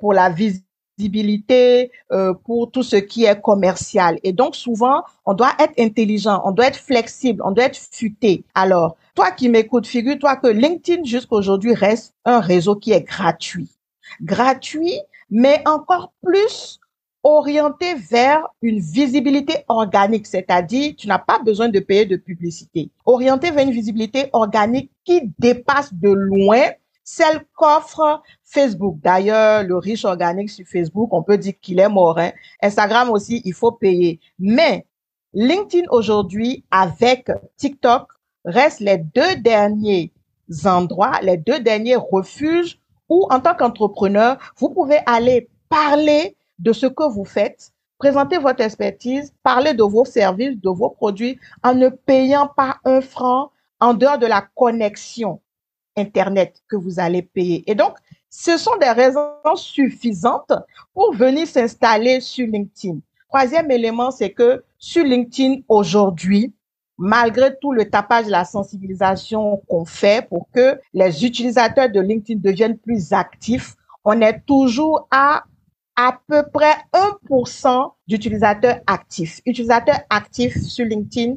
pour 0.00 0.12
la 0.12 0.28
visibilité, 0.28 1.90
euh, 2.12 2.34
pour 2.34 2.70
tout 2.70 2.82
ce 2.82 2.96
qui 2.96 3.24
est 3.24 3.40
commercial. 3.40 4.18
Et 4.24 4.32
donc 4.32 4.56
souvent, 4.56 5.04
on 5.24 5.32
doit 5.32 5.52
être 5.58 5.74
intelligent, 5.78 6.42
on 6.44 6.50
doit 6.50 6.66
être 6.66 6.80
flexible, 6.80 7.40
on 7.44 7.52
doit 7.52 7.64
être 7.64 7.78
futé. 7.78 8.44
Alors, 8.54 8.96
toi 9.14 9.30
qui 9.30 9.48
m'écoutes, 9.48 9.86
figure-toi 9.86 10.36
que 10.36 10.48
LinkedIn 10.48 11.04
jusqu'aujourd'hui 11.04 11.72
reste 11.74 12.14
un 12.24 12.40
réseau 12.40 12.74
qui 12.76 12.92
est 12.92 13.02
gratuit. 13.02 13.73
Gratuit, 14.22 15.00
mais 15.30 15.62
encore 15.66 16.12
plus 16.22 16.80
orienté 17.24 17.94
vers 17.94 18.46
une 18.60 18.78
visibilité 18.78 19.64
organique, 19.68 20.26
c'est-à-dire 20.26 20.94
tu 20.96 21.08
n'as 21.08 21.18
pas 21.18 21.38
besoin 21.38 21.68
de 21.68 21.80
payer 21.80 22.04
de 22.04 22.16
publicité. 22.16 22.90
Orienté 23.06 23.50
vers 23.50 23.64
une 23.64 23.72
visibilité 23.72 24.28
organique 24.32 24.90
qui 25.04 25.32
dépasse 25.38 25.92
de 25.94 26.10
loin 26.10 26.70
celle 27.04 27.44
qu'offre 27.54 28.22
Facebook. 28.42 28.98
D'ailleurs, 29.02 29.62
le 29.62 29.76
riche 29.76 30.04
organique 30.04 30.50
sur 30.50 30.66
Facebook, 30.66 31.10
on 31.12 31.22
peut 31.22 31.38
dire 31.38 31.54
qu'il 31.60 31.78
est 31.78 31.88
mort. 31.88 32.18
Hein. 32.18 32.32
Instagram 32.62 33.10
aussi, 33.10 33.42
il 33.44 33.52
faut 33.52 33.72
payer. 33.72 34.20
Mais 34.38 34.86
LinkedIn 35.34 35.86
aujourd'hui, 35.90 36.64
avec 36.70 37.30
TikTok, 37.56 38.08
reste 38.44 38.80
les 38.80 38.98
deux 38.98 39.36
derniers 39.36 40.12
endroits, 40.64 41.20
les 41.22 41.36
deux 41.36 41.60
derniers 41.60 41.96
refuges 41.96 42.78
où, 43.08 43.26
en 43.30 43.40
tant 43.40 43.54
qu'entrepreneur, 43.54 44.38
vous 44.56 44.70
pouvez 44.70 44.98
aller 45.06 45.48
parler 45.68 46.36
de 46.58 46.72
ce 46.72 46.86
que 46.86 47.08
vous 47.10 47.24
faites, 47.24 47.72
présenter 47.98 48.38
votre 48.38 48.62
expertise, 48.62 49.32
parler 49.42 49.74
de 49.74 49.82
vos 49.82 50.04
services, 50.04 50.60
de 50.60 50.70
vos 50.70 50.90
produits 50.90 51.38
en 51.62 51.74
ne 51.74 51.88
payant 51.88 52.48
pas 52.48 52.78
un 52.84 53.00
franc 53.00 53.50
en 53.80 53.94
dehors 53.94 54.18
de 54.18 54.26
la 54.26 54.42
connexion 54.54 55.40
Internet 55.96 56.62
que 56.68 56.76
vous 56.76 56.98
allez 56.98 57.22
payer. 57.22 57.62
Et 57.70 57.74
donc, 57.74 57.96
ce 58.28 58.56
sont 58.56 58.76
des 58.78 58.90
raisons 58.90 59.30
suffisantes 59.54 60.52
pour 60.92 61.14
venir 61.14 61.46
s'installer 61.46 62.20
sur 62.20 62.46
LinkedIn. 62.46 62.98
Troisième 63.28 63.70
élément, 63.70 64.10
c'est 64.10 64.30
que 64.30 64.64
sur 64.78 65.04
LinkedIn 65.04 65.62
aujourd'hui, 65.68 66.52
malgré 66.98 67.56
tout 67.60 67.72
le 67.72 67.88
tapage, 67.88 68.26
la 68.26 68.44
sensibilisation 68.44 69.62
qu'on 69.68 69.84
fait 69.84 70.28
pour 70.28 70.48
que 70.52 70.78
les 70.92 71.24
utilisateurs 71.24 71.90
de 71.90 72.00
LinkedIn 72.00 72.40
deviennent 72.40 72.78
plus 72.78 73.12
actifs, 73.12 73.74
on 74.04 74.20
est 74.20 74.40
toujours 74.46 75.08
à 75.10 75.44
à 75.96 76.18
peu 76.26 76.42
près 76.52 76.74
1% 76.92 77.92
d'utilisateurs 78.06 78.80
actifs. 78.86 79.40
Utilisateurs 79.46 80.00
actifs 80.10 80.60
sur 80.60 80.84
LinkedIn, 80.84 81.36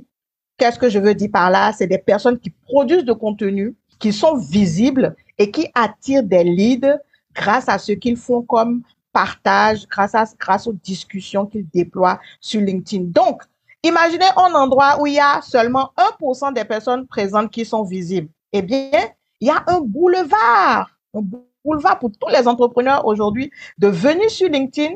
qu'est-ce 0.58 0.80
que 0.80 0.90
je 0.90 1.00
veux 1.00 1.14
dire 1.14 1.30
par 1.32 1.50
là? 1.52 1.72
C'est 1.74 1.88
des 1.88 2.00
personnes 2.00 2.40
qui 2.40 2.50
produisent 2.50 3.06
de 3.06 3.14
contenu, 3.14 3.76
qui 4.00 4.12
sont 4.12 4.36
visibles 4.36 5.16
et 5.38 5.52
qui 5.52 5.68
attirent 5.76 6.24
des 6.24 6.44
leads 6.44 6.98
grâce 7.34 7.70
à 7.70 7.78
ce 7.78 7.92
qu'ils 7.92 8.18
font 8.18 8.42
comme 8.42 8.82
partage, 9.14 9.88
grâce, 9.88 10.36
grâce 10.38 10.68
aux 10.68 10.74
discussions 10.74 11.46
qu'ils 11.46 11.68
déploient 11.70 12.20
sur 12.42 12.62
LinkedIn. 12.62 13.06
Donc, 13.06 13.44
imaginez 13.88 14.28
un 14.36 14.54
endroit 14.54 15.00
où 15.00 15.08
il 15.08 15.14
y 15.14 15.20
a 15.20 15.42
seulement 15.42 15.92
1% 15.98 16.54
des 16.54 16.66
personnes 16.66 17.08
présentes 17.08 17.52
qui 17.52 17.66
sont 17.66 17.84
visibles. 17.84 18.30
Eh 18.54 18.62
bien, 18.62 18.92
il 19.40 19.48
y 19.48 19.52
a 19.52 19.64
un 19.68 19.82
boulevard, 19.82 20.90
un 21.14 21.22
boulevard 21.64 22.00
pour 22.00 22.12
tous 22.12 22.30
les 22.30 22.48
entrepreneurs 22.48 23.06
aujourd'hui 23.06 23.52
de 23.78 23.88
venir 23.88 24.30
sur 24.30 24.50
LinkedIn 24.50 24.96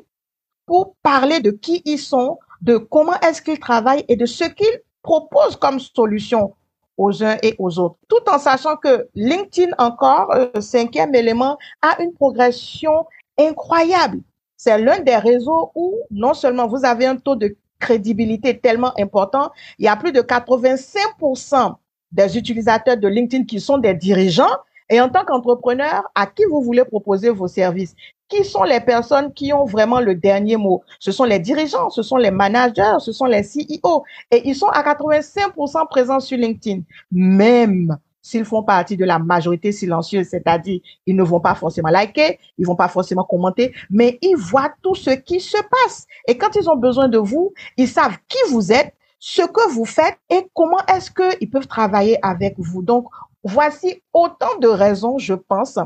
pour 0.65 0.95
parler 1.03 1.39
de 1.39 1.51
qui 1.51 1.81
ils 1.85 1.99
sont, 1.99 2.39
de 2.61 2.77
comment 2.77 3.19
est-ce 3.21 3.41
qu'ils 3.41 3.59
travaillent 3.59 4.05
et 4.07 4.15
de 4.15 4.25
ce 4.25 4.45
qu'ils 4.45 4.81
proposent 5.01 5.55
comme 5.55 5.79
solution 5.79 6.53
aux 6.97 7.23
uns 7.23 7.37
et 7.41 7.55
aux 7.57 7.79
autres, 7.79 7.95
tout 8.07 8.29
en 8.29 8.37
sachant 8.37 8.75
que 8.75 9.07
LinkedIn 9.15 9.71
encore, 9.79 10.31
euh, 10.35 10.61
cinquième 10.61 11.15
élément, 11.15 11.57
a 11.81 12.01
une 12.01 12.13
progression 12.13 13.05
incroyable. 13.39 14.19
C'est 14.55 14.77
l'un 14.77 14.99
des 14.99 15.15
réseaux 15.15 15.71
où 15.73 15.97
non 16.11 16.35
seulement 16.35 16.67
vous 16.67 16.85
avez 16.85 17.07
un 17.07 17.15
taux 17.15 17.35
de 17.35 17.55
crédibilité 17.81 18.57
tellement 18.57 18.93
important, 18.97 19.51
il 19.77 19.85
y 19.85 19.89
a 19.89 19.97
plus 19.97 20.13
de 20.13 20.21
85% 20.21 21.75
des 22.13 22.37
utilisateurs 22.37 22.97
de 22.97 23.07
LinkedIn 23.07 23.43
qui 23.45 23.59
sont 23.59 23.77
des 23.77 23.93
dirigeants. 23.93 24.55
Et 24.89 24.99
en 24.99 25.09
tant 25.09 25.23
qu'entrepreneur, 25.23 26.03
à 26.15 26.25
qui 26.25 26.43
vous 26.45 26.61
voulez 26.61 26.83
proposer 26.83 27.29
vos 27.29 27.47
services? 27.47 27.95
Qui 28.27 28.43
sont 28.45 28.63
les 28.63 28.79
personnes 28.81 29.33
qui 29.33 29.53
ont 29.53 29.65
vraiment 29.65 29.99
le 29.99 30.15
dernier 30.15 30.57
mot? 30.57 30.83
Ce 30.99 31.11
sont 31.11 31.23
les 31.23 31.39
dirigeants, 31.39 31.89
ce 31.89 32.03
sont 32.03 32.17
les 32.17 32.31
managers, 32.31 32.97
ce 32.99 33.11
sont 33.11 33.25
les 33.25 33.41
CEO. 33.41 34.03
Et 34.31 34.41
ils 34.47 34.55
sont 34.55 34.67
à 34.67 34.83
85% 34.83 35.87
présents 35.89 36.19
sur 36.19 36.37
LinkedIn. 36.37 36.81
Même 37.11 37.97
s'ils 38.21 38.45
font 38.45 38.63
partie 38.63 38.97
de 38.97 39.05
la 39.05 39.19
majorité 39.19 39.71
silencieuse, 39.71 40.27
c'est-à-dire 40.27 40.79
ils 41.05 41.15
ne 41.15 41.23
vont 41.23 41.39
pas 41.39 41.55
forcément 41.55 41.89
liker, 41.89 42.39
ils 42.57 42.65
vont 42.65 42.75
pas 42.75 42.87
forcément 42.87 43.23
commenter, 43.23 43.73
mais 43.89 44.17
ils 44.21 44.35
voient 44.35 44.73
tout 44.81 44.95
ce 44.95 45.11
qui 45.11 45.39
se 45.39 45.57
passe. 45.57 46.05
Et 46.27 46.37
quand 46.37 46.55
ils 46.55 46.69
ont 46.69 46.77
besoin 46.77 47.07
de 47.07 47.17
vous, 47.17 47.53
ils 47.77 47.87
savent 47.87 48.17
qui 48.27 48.37
vous 48.51 48.71
êtes, 48.71 48.93
ce 49.19 49.43
que 49.43 49.71
vous 49.71 49.85
faites 49.85 50.17
et 50.29 50.47
comment 50.53 50.83
est-ce 50.87 51.11
qu'ils 51.11 51.49
peuvent 51.49 51.67
travailler 51.67 52.17
avec 52.25 52.55
vous. 52.57 52.81
Donc, 52.81 53.05
voici 53.43 54.01
autant 54.13 54.57
de 54.59 54.67
raisons, 54.67 55.19
je 55.19 55.35
pense, 55.35 55.77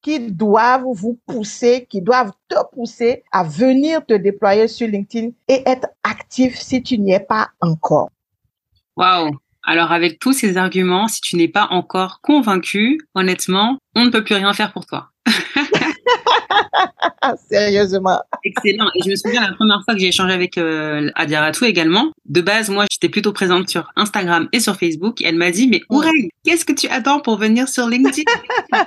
qui 0.00 0.30
doivent 0.30 0.86
vous 0.94 1.18
pousser, 1.26 1.86
qui 1.88 2.00
doivent 2.00 2.32
te 2.48 2.56
pousser 2.72 3.24
à 3.30 3.44
venir 3.44 4.04
te 4.06 4.14
déployer 4.14 4.68
sur 4.68 4.88
LinkedIn 4.88 5.30
et 5.48 5.68
être 5.68 5.88
actif 6.02 6.58
si 6.58 6.82
tu 6.82 6.98
n'y 6.98 7.12
es 7.12 7.20
pas 7.20 7.48
encore. 7.60 8.10
Waouh 8.96 9.38
alors 9.68 9.92
avec 9.92 10.18
tous 10.18 10.32
ces 10.32 10.56
arguments, 10.56 11.08
si 11.08 11.20
tu 11.20 11.36
n'es 11.36 11.46
pas 11.46 11.66
encore 11.68 12.22
convaincu, 12.22 13.06
honnêtement, 13.14 13.76
on 13.94 14.06
ne 14.06 14.10
peut 14.10 14.24
plus 14.24 14.34
rien 14.34 14.54
faire 14.54 14.72
pour 14.72 14.86
toi. 14.86 15.10
Sérieusement. 17.50 18.20
Excellent. 18.44 18.88
Et 18.94 19.00
je 19.04 19.10
me 19.10 19.16
souviens 19.16 19.42
la 19.42 19.52
première 19.52 19.82
fois 19.84 19.94
que 19.94 20.00
j'ai 20.00 20.08
échangé 20.08 20.32
avec 20.32 20.58
euh, 20.58 21.10
Adiaratou 21.14 21.64
également. 21.64 22.12
De 22.26 22.40
base, 22.40 22.70
moi, 22.70 22.86
j'étais 22.90 23.08
plutôt 23.08 23.32
présente 23.32 23.68
sur 23.68 23.90
Instagram 23.96 24.48
et 24.52 24.60
sur 24.60 24.76
Facebook. 24.76 25.20
Et 25.20 25.26
elle 25.26 25.36
m'a 25.36 25.50
dit, 25.50 25.68
mais 25.68 25.80
Ourey, 25.90 26.28
qu'est-ce 26.44 26.64
que 26.64 26.72
tu 26.72 26.88
attends 26.88 27.20
pour 27.20 27.36
venir 27.36 27.68
sur 27.68 27.88
LinkedIn? 27.88 28.22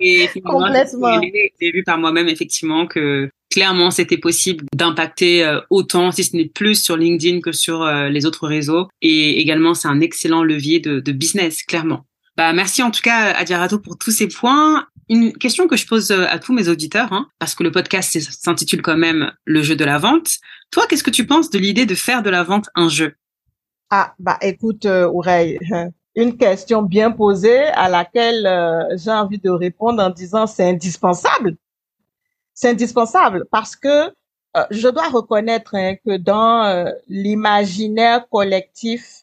Et 0.00 0.28
Complètement. 0.44 1.20
J'ai 1.60 1.70
vu 1.70 1.84
par 1.84 1.98
moi-même 1.98 2.28
effectivement 2.28 2.86
que 2.86 3.30
clairement 3.50 3.90
c'était 3.90 4.16
possible 4.16 4.64
d'impacter 4.74 5.44
euh, 5.44 5.60
autant, 5.70 6.10
si 6.10 6.24
ce 6.24 6.36
n'est 6.36 6.48
plus 6.48 6.82
sur 6.82 6.96
LinkedIn 6.96 7.40
que 7.40 7.52
sur 7.52 7.82
euh, 7.82 8.08
les 8.08 8.26
autres 8.26 8.48
réseaux. 8.48 8.88
Et 9.00 9.40
également, 9.40 9.74
c'est 9.74 9.88
un 9.88 10.00
excellent 10.00 10.42
levier 10.42 10.80
de, 10.80 11.00
de 11.00 11.12
business, 11.12 11.62
clairement. 11.62 12.04
Bah, 12.42 12.52
merci 12.52 12.82
en 12.82 12.90
tout 12.90 13.02
cas 13.02 13.32
à 13.34 13.44
Diarato 13.44 13.78
pour 13.78 13.96
tous 13.96 14.10
ces 14.10 14.26
points. 14.26 14.88
Une 15.08 15.32
question 15.32 15.68
que 15.68 15.76
je 15.76 15.86
pose 15.86 16.10
euh, 16.10 16.26
à 16.28 16.40
tous 16.40 16.52
mes 16.52 16.68
auditeurs, 16.68 17.12
hein, 17.12 17.28
parce 17.38 17.54
que 17.54 17.62
le 17.62 17.70
podcast 17.70 18.18
s'intitule 18.18 18.82
quand 18.82 18.96
même 18.96 19.30
Le 19.44 19.62
jeu 19.62 19.76
de 19.76 19.84
la 19.84 19.98
vente. 19.98 20.38
Toi, 20.72 20.88
qu'est-ce 20.88 21.04
que 21.04 21.10
tu 21.12 21.24
penses 21.24 21.50
de 21.50 21.60
l'idée 21.60 21.86
de 21.86 21.94
faire 21.94 22.20
de 22.20 22.30
la 22.30 22.42
vente 22.42 22.68
un 22.74 22.88
jeu? 22.88 23.14
Ah, 23.90 24.14
bah 24.18 24.38
écoute, 24.42 24.86
euh, 24.86 25.08
une 26.16 26.36
question 26.36 26.82
bien 26.82 27.12
posée 27.12 27.62
à 27.62 27.88
laquelle 27.88 28.44
euh, 28.44 28.96
j'ai 28.96 29.12
envie 29.12 29.38
de 29.38 29.50
répondre 29.50 30.02
en 30.02 30.10
disant 30.10 30.48
c'est 30.48 30.68
indispensable. 30.68 31.56
C'est 32.54 32.70
indispensable 32.70 33.44
parce 33.52 33.76
que 33.76 34.08
euh, 34.08 34.64
je 34.72 34.88
dois 34.88 35.10
reconnaître 35.10 35.76
hein, 35.76 35.94
que 36.04 36.16
dans 36.16 36.92
l'imaginaire 37.06 38.28
collectif, 38.28 39.22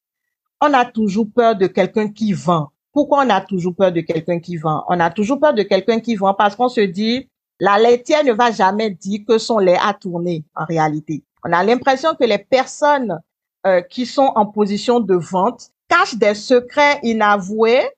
on 0.62 0.74
a 0.74 0.86
toujours 0.86 1.28
peur 1.36 1.58
de 1.58 1.67
quelqu'un 1.67 2.08
qui 2.08 2.32
vend 2.32 2.72
pourquoi 2.93 3.23
on 3.25 3.30
a 3.30 3.41
toujours 3.41 3.75
peur 3.75 3.91
de 3.91 4.02
quelqu'un 4.02 4.39
qui 4.39 4.58
vend? 4.58 4.84
On 4.88 4.99
a 4.99 5.10
toujours 5.10 5.39
peur 5.39 5.54
de 5.54 5.63
quelqu'un 5.63 5.99
qui 5.99 6.15
vend 6.15 6.34
parce 6.34 6.56
qu'on 6.56 6.69
se 6.69 6.82
dit, 6.82 7.30
la 7.60 7.78
laitière 7.78 8.23
ne 8.23 8.34
va 8.34 8.52
jamais 8.52 8.89
dire 8.89 9.21
que 9.28 9.38
son 9.38 9.60
lait 9.60 9.78
a 9.82 9.93
tourné 9.93 10.43
en 10.56 10.65
réalité. 10.65 11.23
On 11.45 11.52
a 11.52 11.63
l'impression 11.63 12.15
que 12.15 12.25
les 12.25 12.38
personnes 12.38 13.19
euh, 13.67 13.82
qui 13.82 14.06
sont 14.06 14.32
en 14.36 14.45
position 14.45 14.99
de 14.99 15.15
vente 15.15 15.69
cachent 15.88 16.15
des 16.15 16.34
secrets 16.34 16.99
inavoués 17.04 17.89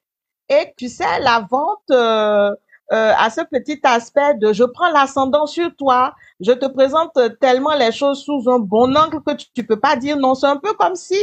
et 0.49 0.73
tu 0.75 0.89
sais, 0.89 1.19
la 1.21 1.47
vente 1.49 1.79
euh, 1.91 2.53
euh, 2.91 3.13
a 3.17 3.29
ce 3.29 3.41
petit 3.41 3.79
aspect 3.83 4.35
de 4.35 4.53
je 4.53 4.63
prends 4.63 4.89
l'ascendant 4.91 5.45
sur 5.45 5.75
toi, 5.75 6.13
je 6.39 6.51
te 6.51 6.65
présente 6.65 7.17
tellement 7.39 7.75
les 7.75 7.91
choses 7.91 8.23
sous 8.23 8.49
un 8.49 8.59
bon 8.59 8.95
angle 8.95 9.21
que 9.25 9.33
tu, 9.33 9.45
tu 9.53 9.65
peux 9.65 9.79
pas 9.79 9.95
dire 9.95 10.17
non. 10.17 10.35
C'est 10.35 10.47
un 10.47 10.57
peu 10.57 10.73
comme 10.73 10.95
si, 10.95 11.21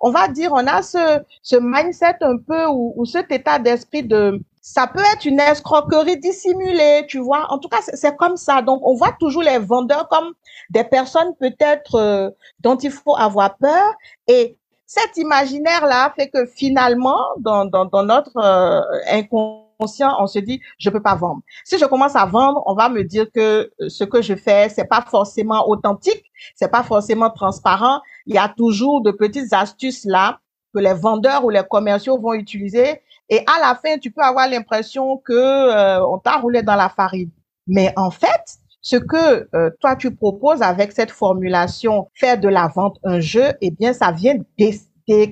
on 0.00 0.10
va 0.10 0.28
dire, 0.28 0.50
on 0.52 0.66
a 0.66 0.82
ce, 0.82 1.20
ce 1.42 1.56
mindset 1.56 2.16
un 2.22 2.38
peu 2.38 2.66
ou, 2.66 2.94
ou 2.96 3.04
cet 3.04 3.30
état 3.32 3.58
d'esprit 3.58 4.02
de, 4.02 4.40
ça 4.62 4.86
peut 4.86 5.02
être 5.14 5.24
une 5.24 5.40
escroquerie 5.40 6.18
dissimulée, 6.18 7.04
tu 7.08 7.18
vois. 7.18 7.46
En 7.50 7.58
tout 7.58 7.68
cas, 7.68 7.80
c'est 7.82 8.16
comme 8.16 8.36
ça. 8.36 8.62
Donc, 8.62 8.80
on 8.84 8.94
voit 8.94 9.12
toujours 9.18 9.42
les 9.42 9.58
vendeurs 9.58 10.08
comme 10.08 10.32
des 10.70 10.84
personnes 10.84 11.34
peut-être 11.38 11.94
euh, 11.96 12.30
dont 12.60 12.76
il 12.76 12.90
faut 12.90 13.16
avoir 13.16 13.56
peur. 13.56 13.92
Et 14.28 14.56
cet 14.86 15.16
imaginaire-là 15.16 16.12
fait 16.16 16.28
que 16.28 16.46
finalement, 16.46 17.20
dans, 17.38 17.64
dans, 17.64 17.86
dans 17.86 18.02
notre 18.02 18.36
euh, 18.36 18.80
on 20.18 20.26
se 20.26 20.38
dit, 20.38 20.60
je 20.78 20.90
peux 20.90 21.02
pas 21.02 21.14
vendre. 21.14 21.40
Si 21.64 21.78
je 21.78 21.84
commence 21.84 22.16
à 22.16 22.26
vendre, 22.26 22.62
on 22.66 22.74
va 22.74 22.88
me 22.88 23.02
dire 23.04 23.26
que 23.32 23.70
euh, 23.80 23.88
ce 23.88 24.04
que 24.04 24.22
je 24.22 24.34
fais, 24.34 24.68
c'est 24.68 24.84
pas 24.84 25.02
forcément 25.02 25.68
authentique, 25.68 26.24
c'est 26.54 26.70
pas 26.70 26.82
forcément 26.82 27.30
transparent. 27.30 28.00
Il 28.26 28.34
y 28.34 28.38
a 28.38 28.48
toujours 28.48 29.02
de 29.02 29.10
petites 29.10 29.52
astuces 29.52 30.04
là 30.04 30.40
que 30.74 30.80
les 30.80 30.94
vendeurs 30.94 31.44
ou 31.44 31.50
les 31.50 31.62
commerciaux 31.68 32.18
vont 32.18 32.34
utiliser. 32.34 33.00
Et 33.28 33.40
à 33.46 33.60
la 33.60 33.74
fin, 33.74 33.98
tu 33.98 34.10
peux 34.10 34.22
avoir 34.22 34.48
l'impression 34.48 35.16
que 35.18 35.32
euh, 35.32 36.04
on 36.06 36.18
t'a 36.18 36.36
roulé 36.36 36.62
dans 36.62 36.76
la 36.76 36.88
farine. 36.88 37.30
Mais 37.66 37.92
en 37.96 38.10
fait, 38.10 38.58
ce 38.82 38.96
que 38.96 39.48
euh, 39.54 39.70
toi 39.80 39.96
tu 39.96 40.14
proposes 40.14 40.62
avec 40.62 40.92
cette 40.92 41.10
formulation, 41.10 42.08
faire 42.14 42.38
de 42.38 42.48
la 42.48 42.68
vente 42.68 42.98
un 43.04 43.20
jeu, 43.20 43.52
eh 43.60 43.70
bien, 43.70 43.92
ça 43.92 44.10
vient 44.10 44.36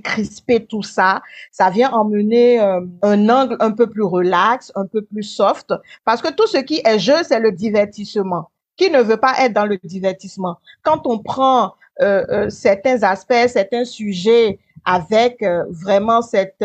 crisper 0.03 0.64
tout 0.64 0.83
ça. 0.83 1.23
Ça 1.51 1.71
vient 1.71 1.91
emmener 1.91 2.61
euh, 2.61 2.81
un 3.03 3.29
angle 3.29 3.57
un 3.61 3.71
peu 3.71 3.88
plus 3.88 4.03
relax, 4.03 4.73
un 4.75 4.87
peu 4.87 5.03
plus 5.03 5.23
soft, 5.23 5.73
parce 6.05 6.23
que 6.23 6.33
tout 6.33 6.47
ce 6.47 6.59
qui 6.59 6.81
est 6.85 6.99
jeu, 6.99 7.23
c'est 7.23 7.41
le 7.41 7.53
divertissement. 7.53 8.51
Qui 8.77 8.91
ne 8.91 9.03
veut 9.03 9.17
pas 9.17 9.35
être 9.41 9.53
dans 9.53 9.67
le 9.67 9.77
divertissement 9.83 10.57
Quand 10.83 11.07
on 11.07 11.19
prend 11.19 11.75
euh, 12.01 12.25
euh, 12.31 12.49
certains 12.49 13.03
aspects, 13.03 13.49
certains 13.49 13.85
sujets 13.85 14.61
avec 14.85 15.45
vraiment 15.69 16.23
cette 16.23 16.64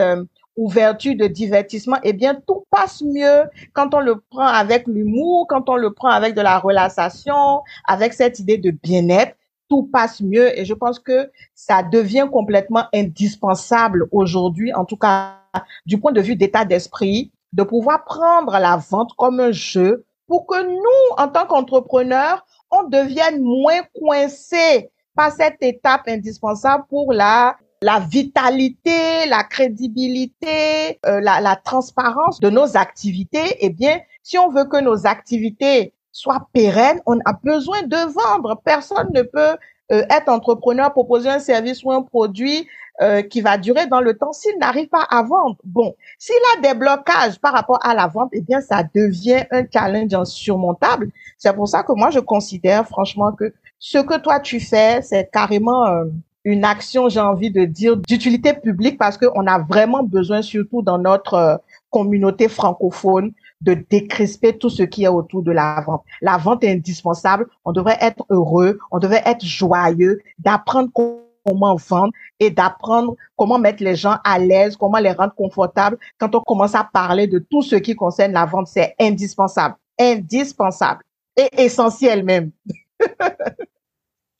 ouverture 0.55 1.15
de 1.17 1.27
divertissement, 1.27 1.97
eh 2.03 2.13
bien, 2.13 2.35
tout 2.47 2.63
passe 2.69 3.01
mieux 3.01 3.49
quand 3.73 3.93
on 3.93 3.99
le 3.99 4.21
prend 4.29 4.45
avec 4.45 4.87
l'humour, 4.87 5.47
quand 5.49 5.67
on 5.69 5.75
le 5.75 5.91
prend 5.91 6.09
avec 6.09 6.35
de 6.35 6.41
la 6.41 6.59
relaxation, 6.59 7.61
avec 7.85 8.13
cette 8.13 8.39
idée 8.39 8.57
de 8.57 8.71
bien-être 8.71 9.35
tout 9.69 9.89
passe 9.91 10.21
mieux 10.21 10.57
et 10.57 10.65
je 10.65 10.73
pense 10.73 10.99
que 10.99 11.31
ça 11.55 11.83
devient 11.83 12.27
complètement 12.31 12.85
indispensable 12.93 14.07
aujourd'hui, 14.11 14.73
en 14.73 14.85
tout 14.85 14.97
cas 14.97 15.39
du 15.85 15.99
point 15.99 16.11
de 16.11 16.21
vue 16.21 16.35
d'état 16.35 16.65
d'esprit, 16.65 17.31
de 17.53 17.63
pouvoir 17.63 18.03
prendre 18.05 18.53
la 18.53 18.77
vente 18.77 19.13
comme 19.17 19.39
un 19.39 19.51
jeu 19.51 20.05
pour 20.27 20.47
que 20.47 20.63
nous, 20.63 21.15
en 21.17 21.27
tant 21.27 21.45
qu'entrepreneurs, 21.45 22.45
on 22.71 22.83
devienne 22.83 23.41
moins 23.41 23.81
coincés 23.99 24.89
par 25.15 25.31
cette 25.31 25.61
étape 25.61 26.07
indispensable 26.07 26.85
pour 26.89 27.13
la 27.13 27.55
la 27.83 27.99
vitalité, 27.99 29.25
la 29.27 29.43
crédibilité, 29.43 30.99
euh, 31.05 31.19
la, 31.19 31.41
la 31.41 31.57
transparence 31.57 32.39
de 32.39 32.49
nos 32.49 32.77
activités. 32.77 33.57
Eh 33.59 33.69
bien, 33.69 33.99
si 34.23 34.37
on 34.37 34.49
veut 34.49 34.63
que 34.63 34.79
nos 34.79 35.05
activités 35.05 35.93
soit 36.13 36.47
pérenne, 36.53 37.01
on 37.05 37.19
a 37.25 37.33
besoin 37.43 37.81
de 37.81 38.13
vendre. 38.13 38.61
Personne 38.63 39.09
ne 39.13 39.23
peut 39.23 39.57
euh, 39.91 40.03
être 40.09 40.29
entrepreneur, 40.29 40.93
proposer 40.93 41.29
un 41.29 41.39
service 41.39 41.83
ou 41.83 41.91
un 41.91 42.03
produit 42.03 42.67
euh, 43.01 43.23
qui 43.23 43.41
va 43.41 43.57
durer 43.57 43.87
dans 43.87 43.99
le 43.99 44.15
temps 44.15 44.31
s'il 44.31 44.57
n'arrive 44.59 44.87
pas 44.87 45.05
à 45.09 45.23
vendre. 45.23 45.57
Bon, 45.65 45.95
s'il 46.19 46.35
a 46.55 46.61
des 46.61 46.77
blocages 46.77 47.39
par 47.39 47.51
rapport 47.51 47.79
à 47.83 47.95
la 47.95 48.07
vente, 48.07 48.29
eh 48.31 48.41
bien, 48.41 48.61
ça 48.61 48.83
devient 48.95 49.43
un 49.51 49.63
challenge 49.71 50.13
insurmontable. 50.13 51.09
C'est 51.37 51.53
pour 51.53 51.67
ça 51.67 51.81
que 51.83 51.91
moi, 51.93 52.11
je 52.11 52.19
considère 52.19 52.87
franchement 52.87 53.31
que 53.31 53.51
ce 53.79 53.97
que 53.97 54.17
toi 54.19 54.39
tu 54.39 54.59
fais, 54.59 55.01
c'est 55.01 55.29
carrément 55.31 55.85
euh, 55.87 56.05
une 56.45 56.63
action, 56.63 57.09
j'ai 57.09 57.19
envie 57.19 57.49
de 57.49 57.65
dire, 57.65 57.97
d'utilité 57.97 58.53
publique 58.53 58.99
parce 58.99 59.17
qu'on 59.17 59.47
a 59.47 59.59
vraiment 59.59 60.03
besoin, 60.03 60.41
surtout 60.43 60.83
dans 60.83 60.99
notre 60.99 61.61
communauté 61.89 62.47
francophone, 62.47 63.33
de 63.63 63.73
décrisper 63.89 64.57
tout 64.57 64.69
ce 64.69 64.83
qui 64.83 65.05
est 65.05 65.09
autour 65.09 65.41
de 65.41 65.51
la 65.51 65.81
vente. 65.85 66.03
La 66.21 66.37
vente 66.37 66.63
est 66.63 66.71
indispensable. 66.71 67.47
On 67.65 67.71
devrait 67.71 67.97
être 68.01 68.25
heureux, 68.29 68.77
on 68.91 68.99
devrait 68.99 69.23
être 69.25 69.45
joyeux, 69.45 70.19
d'apprendre 70.37 70.89
comment 70.93 71.75
vendre 71.75 72.13
et 72.39 72.49
d'apprendre 72.49 73.15
comment 73.37 73.57
mettre 73.57 73.83
les 73.83 73.95
gens 73.95 74.17
à 74.23 74.37
l'aise, 74.37 74.75
comment 74.75 74.99
les 74.99 75.11
rendre 75.11 75.33
confortables. 75.33 75.97
Quand 76.17 76.35
on 76.35 76.41
commence 76.41 76.75
à 76.75 76.89
parler 76.91 77.27
de 77.27 77.39
tout 77.39 77.61
ce 77.61 77.75
qui 77.77 77.95
concerne 77.95 78.33
la 78.33 78.45
vente, 78.45 78.67
c'est 78.67 78.95
indispensable, 78.99 79.75
indispensable 79.99 81.01
et 81.37 81.49
essentiel 81.57 82.23
même. 82.23 82.51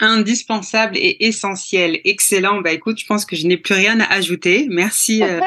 indispensable 0.03 0.97
et 0.97 1.25
essentiel. 1.25 1.99
Excellent. 2.03 2.61
Bah 2.61 2.71
écoute, 2.71 2.99
je 2.99 3.05
pense 3.05 3.25
que 3.25 3.35
je 3.35 3.47
n'ai 3.47 3.57
plus 3.57 3.73
rien 3.73 3.99
à 3.99 4.13
ajouter. 4.13 4.67
Merci 4.69 5.23
euh, 5.23 5.39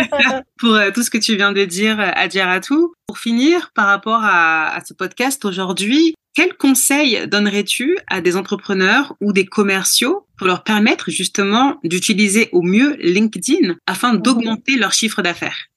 pour 0.58 0.74
euh, 0.74 0.90
tout 0.92 1.02
ce 1.02 1.10
que 1.10 1.18
tu 1.18 1.36
viens 1.36 1.52
de 1.52 1.64
dire, 1.64 2.00
à 2.00 2.60
tout. 2.60 2.94
Pour 3.06 3.18
finir, 3.18 3.70
par 3.74 3.86
rapport 3.86 4.20
à, 4.22 4.74
à 4.74 4.84
ce 4.84 4.94
podcast 4.94 5.44
aujourd'hui, 5.44 6.14
quels 6.34 6.56
conseils 6.56 7.28
donnerais-tu 7.28 7.96
à 8.08 8.20
des 8.20 8.36
entrepreneurs 8.36 9.14
ou 9.20 9.32
des 9.32 9.46
commerciaux 9.46 10.26
pour 10.36 10.48
leur 10.48 10.64
permettre 10.64 11.10
justement 11.10 11.76
d'utiliser 11.84 12.48
au 12.50 12.62
mieux 12.62 12.96
LinkedIn 12.96 13.76
afin 13.86 14.14
mhm. 14.14 14.22
d'augmenter 14.22 14.76
leur 14.76 14.92
chiffre 14.92 15.22
d'affaires? 15.22 15.68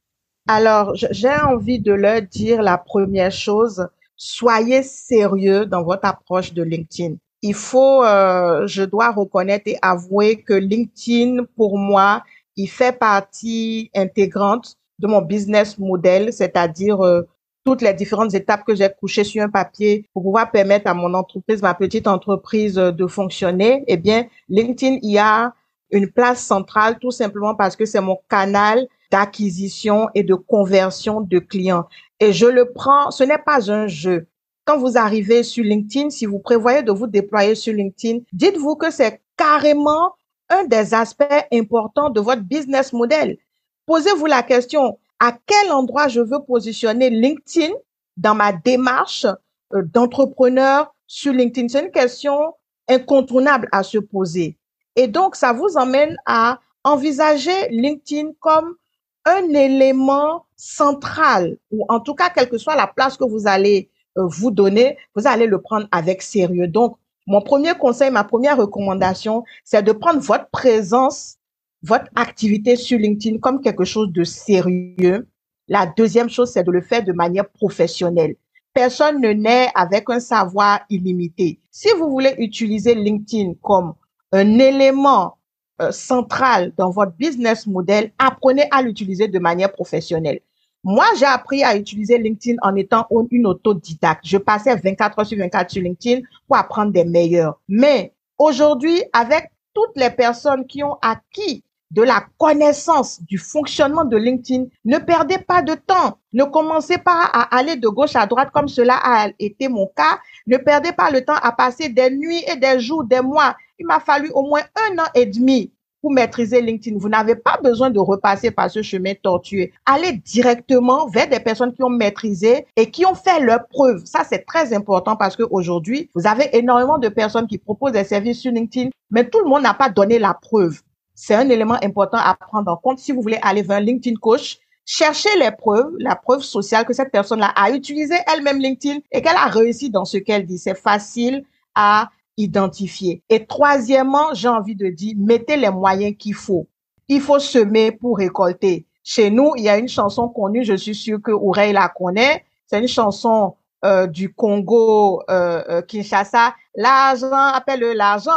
Alors, 0.47 0.95
j'ai 0.95 1.29
envie 1.29 1.79
de 1.79 1.91
leur 1.91 2.21
dire 2.23 2.61
la 2.63 2.77
première 2.77 3.31
chose, 3.31 3.87
soyez 4.15 4.81
sérieux 4.81 5.65
dans 5.65 5.83
votre 5.83 6.05
approche 6.05 6.53
de 6.53 6.63
LinkedIn 6.63 7.17
il 7.41 7.53
faut, 7.53 8.03
euh, 8.03 8.65
je 8.67 8.83
dois 8.83 9.11
reconnaître 9.11 9.67
et 9.67 9.77
avouer 9.81 10.41
que 10.41 10.53
LinkedIn, 10.53 11.45
pour 11.55 11.77
moi, 11.77 12.23
il 12.55 12.67
fait 12.67 12.97
partie 12.97 13.91
intégrante 13.95 14.75
de 14.99 15.07
mon 15.07 15.21
business 15.21 15.77
model, 15.77 16.33
c'est-à-dire 16.33 17.01
euh, 17.01 17.21
toutes 17.63 17.81
les 17.81 17.93
différentes 17.93 18.33
étapes 18.33 18.63
que 18.65 18.73
j'ai 18.73 18.89
couchées 18.99 19.23
sur 19.23 19.43
un 19.43 19.49
papier 19.49 20.09
pour 20.13 20.23
pouvoir 20.23 20.49
permettre 20.51 20.89
à 20.89 20.93
mon 20.93 21.13
entreprise, 21.13 21.61
ma 21.61 21.75
petite 21.75 22.07
entreprise 22.07 22.79
euh, 22.79 22.91
de 22.91 23.05
fonctionner. 23.05 23.83
Eh 23.87 23.97
bien, 23.97 24.25
LinkedIn 24.49 24.99
y 25.03 25.19
a 25.19 25.53
une 25.91 26.09
place 26.09 26.43
centrale 26.43 26.97
tout 26.99 27.11
simplement 27.11 27.55
parce 27.55 27.75
que 27.75 27.85
c'est 27.85 28.01
mon 28.01 28.17
canal 28.29 28.87
d'acquisition 29.11 30.09
et 30.15 30.23
de 30.23 30.33
conversion 30.33 31.21
de 31.21 31.39
clients. 31.39 31.87
Et 32.19 32.33
je 32.33 32.47
le 32.47 32.71
prends, 32.73 33.11
ce 33.11 33.23
n'est 33.23 33.37
pas 33.37 33.71
un 33.71 33.87
jeu 33.87 34.27
quand 34.67 34.77
vous 34.77 34.97
arrivez 34.97 35.43
sur 35.43 35.63
LinkedIn, 35.63 36.09
si 36.09 36.25
vous 36.25 36.39
prévoyez 36.39 36.83
de 36.83 36.91
vous 36.91 37.07
déployer 37.07 37.55
sur 37.55 37.73
LinkedIn, 37.73 38.19
dites-vous 38.33 38.75
que 38.75 38.91
c'est 38.91 39.21
carrément 39.37 40.15
un 40.49 40.65
des 40.65 40.93
aspects 40.93 41.23
importants 41.53 42.09
de 42.09 42.19
votre 42.19 42.41
business 42.41 42.91
model. 42.91 43.37
Posez-vous 43.85 44.25
la 44.25 44.43
question, 44.43 44.99
à 45.21 45.37
quel 45.45 45.71
endroit 45.71 46.09
je 46.09 46.19
veux 46.19 46.43
positionner 46.45 47.09
LinkedIn 47.09 47.73
dans 48.17 48.35
ma 48.35 48.51
démarche 48.51 49.25
euh, 49.73 49.83
d'entrepreneur 49.83 50.93
sur 51.07 51.31
LinkedIn? 51.31 51.69
C'est 51.69 51.85
une 51.85 51.91
question 51.91 52.53
incontournable 52.89 53.69
à 53.71 53.83
se 53.83 53.97
poser. 53.97 54.57
Et 54.97 55.07
donc, 55.07 55.37
ça 55.37 55.53
vous 55.53 55.77
emmène 55.77 56.17
à 56.25 56.59
envisager 56.83 57.69
LinkedIn 57.69 58.31
comme 58.41 58.75
un 59.23 59.47
élément 59.49 60.45
central, 60.57 61.57
ou 61.71 61.85
en 61.87 62.01
tout 62.01 62.15
cas, 62.15 62.29
quelle 62.29 62.49
que 62.49 62.57
soit 62.57 62.75
la 62.75 62.87
place 62.87 63.15
que 63.15 63.23
vous 63.23 63.47
allez 63.47 63.89
vous 64.25 64.51
donner, 64.51 64.97
vous 65.15 65.27
allez 65.27 65.47
le 65.47 65.61
prendre 65.61 65.87
avec 65.91 66.21
sérieux. 66.21 66.67
Donc, 66.67 66.97
mon 67.27 67.41
premier 67.41 67.73
conseil, 67.73 68.09
ma 68.09 68.23
première 68.23 68.57
recommandation, 68.57 69.43
c'est 69.65 69.83
de 69.83 69.91
prendre 69.91 70.21
votre 70.21 70.49
présence, 70.49 71.35
votre 71.83 72.07
activité 72.15 72.75
sur 72.75 72.97
LinkedIn 72.97 73.39
comme 73.39 73.61
quelque 73.61 73.83
chose 73.83 74.11
de 74.11 74.23
sérieux. 74.23 75.27
La 75.67 75.85
deuxième 75.85 76.29
chose, 76.29 76.51
c'est 76.51 76.63
de 76.63 76.71
le 76.71 76.81
faire 76.81 77.03
de 77.03 77.11
manière 77.11 77.49
professionnelle. 77.49 78.35
Personne 78.73 79.19
ne 79.19 79.33
naît 79.33 79.69
avec 79.75 80.09
un 80.09 80.19
savoir 80.19 80.81
illimité. 80.89 81.59
Si 81.69 81.89
vous 81.97 82.09
voulez 82.09 82.33
utiliser 82.37 82.95
LinkedIn 82.95 83.55
comme 83.61 83.93
un 84.31 84.59
élément 84.59 85.37
euh, 85.81 85.91
central 85.91 86.73
dans 86.77 86.91
votre 86.91 87.11
business 87.13 87.67
model, 87.67 88.11
apprenez 88.17 88.67
à 88.71 88.81
l'utiliser 88.81 89.27
de 89.27 89.39
manière 89.39 89.71
professionnelle. 89.71 90.39
Moi, 90.83 91.05
j'ai 91.17 91.25
appris 91.25 91.63
à 91.63 91.75
utiliser 91.75 92.17
LinkedIn 92.17 92.57
en 92.61 92.75
étant 92.75 93.07
une 93.31 93.47
autodidacte. 93.47 94.25
Je 94.25 94.37
passais 94.37 94.75
24 94.75 95.19
heures 95.19 95.25
sur 95.25 95.37
24 95.37 95.71
sur 95.71 95.81
LinkedIn 95.81 96.21
pour 96.47 96.57
apprendre 96.57 96.91
des 96.91 97.03
meilleurs. 97.03 97.59
Mais 97.67 98.13
aujourd'hui, 98.37 99.03
avec 99.11 99.51
toutes 99.73 99.95
les 99.95 100.09
personnes 100.09 100.65
qui 100.65 100.83
ont 100.83 100.97
acquis 101.01 101.63
de 101.91 102.01
la 102.01 102.25
connaissance 102.37 103.21
du 103.23 103.37
fonctionnement 103.37 104.05
de 104.05 104.17
LinkedIn, 104.17 104.65
ne 104.85 104.97
perdez 104.97 105.37
pas 105.37 105.61
de 105.61 105.73
temps. 105.73 106.19
Ne 106.33 106.43
commencez 106.43 106.97
pas 106.97 107.29
à 107.33 107.55
aller 107.57 107.75
de 107.75 107.87
gauche 107.87 108.15
à 108.15 108.25
droite 108.25 108.49
comme 108.53 108.67
cela 108.67 108.99
a 109.01 109.29
été 109.39 109.67
mon 109.69 109.87
cas. 109.87 110.19
Ne 110.45 110.57
perdez 110.57 110.91
pas 110.91 111.11
le 111.11 111.23
temps 111.23 111.37
à 111.41 111.51
passer 111.51 111.89
des 111.89 112.09
nuits 112.09 112.43
et 112.47 112.57
des 112.57 112.79
jours, 112.79 113.03
des 113.03 113.21
mois. 113.21 113.55
Il 113.79 113.85
m'a 113.85 113.99
fallu 113.99 114.29
au 114.33 114.43
moins 114.43 114.63
un 114.89 114.99
an 114.99 115.07
et 115.15 115.25
demi 115.25 115.71
pour 116.07 116.13
maîtriser 116.13 116.61
LinkedIn. 116.61 116.97
Vous 116.97 117.09
n'avez 117.09 117.35
pas 117.35 117.59
besoin 117.61 117.89
de 117.89 117.99
repasser 117.99 118.49
par 118.49 118.71
ce 118.71 118.81
chemin 118.81 119.13
tortueux. 119.21 119.67
Allez 119.85 120.13
directement 120.13 121.05
vers 121.07 121.27
des 121.27 121.41
personnes 121.41 121.73
qui 121.73 121.83
ont 121.83 121.89
maîtrisé 121.89 122.65
et 122.77 122.89
qui 122.89 123.05
ont 123.05 123.13
fait 123.13 123.41
leurs 123.41 123.67
preuves. 123.67 124.05
Ça, 124.05 124.21
c'est 124.23 124.45
très 124.45 124.73
important 124.73 125.17
parce 125.17 125.35
qu'aujourd'hui, 125.35 126.09
vous 126.15 126.25
avez 126.25 126.47
énormément 126.57 126.97
de 126.97 127.09
personnes 127.09 127.45
qui 127.45 127.57
proposent 127.57 127.91
des 127.91 128.05
services 128.05 128.39
sur 128.39 128.53
LinkedIn, 128.53 128.89
mais 129.11 129.27
tout 129.29 129.39
le 129.39 129.49
monde 129.49 129.63
n'a 129.63 129.73
pas 129.73 129.89
donné 129.89 130.17
la 130.17 130.33
preuve. 130.33 130.79
C'est 131.13 131.35
un 131.35 131.49
élément 131.49 131.77
important 131.83 132.19
à 132.19 132.35
prendre 132.35 132.71
en 132.71 132.77
compte 132.77 132.99
si 132.99 133.11
vous 133.11 133.21
voulez 133.21 133.39
aller 133.41 133.61
vers 133.61 133.75
un 133.75 133.81
LinkedIn 133.81 134.15
coach. 134.15 134.59
Cherchez 134.85 135.37
les 135.37 135.51
preuves, 135.51 135.91
la 135.99 136.15
preuve 136.15 136.41
sociale 136.41 136.85
que 136.85 136.93
cette 136.93 137.11
personne-là 137.11 137.51
a 137.53 137.71
utilisé 137.71 138.15
elle-même 138.33 138.59
LinkedIn 138.59 138.99
et 139.11 139.21
qu'elle 139.21 139.35
a 139.35 139.47
réussi 139.47 139.89
dans 139.89 140.05
ce 140.05 140.15
qu'elle 140.15 140.45
dit. 140.45 140.57
C'est 140.57 140.77
facile 140.77 141.43
à 141.75 142.11
identifier. 142.37 143.23
Et 143.29 143.45
troisièmement, 143.45 144.33
j'ai 144.33 144.47
envie 144.47 144.75
de 144.75 144.87
dire, 144.87 145.15
mettez 145.17 145.57
les 145.57 145.71
moyens 145.71 146.15
qu'il 146.17 146.35
faut. 146.35 146.67
Il 147.07 147.21
faut 147.21 147.39
semer 147.39 147.91
pour 147.91 148.17
récolter. 148.17 148.85
Chez 149.03 149.29
nous, 149.29 149.53
il 149.55 149.63
y 149.63 149.69
a 149.69 149.77
une 149.77 149.87
chanson 149.87 150.29
connue, 150.29 150.63
je 150.63 150.75
suis 150.75 150.95
sûre 150.95 151.19
que 151.21 151.31
Oreille 151.31 151.73
la 151.73 151.89
connaît. 151.89 152.43
C'est 152.65 152.79
une 152.79 152.87
chanson 152.87 153.55
euh, 153.85 154.05
du 154.07 154.33
Congo, 154.33 155.23
euh, 155.29 155.63
euh, 155.69 155.81
Kinshasa. 155.81 156.53
L'argent, 156.75 157.31
appelle 157.31 157.91
l'argent. 157.93 158.31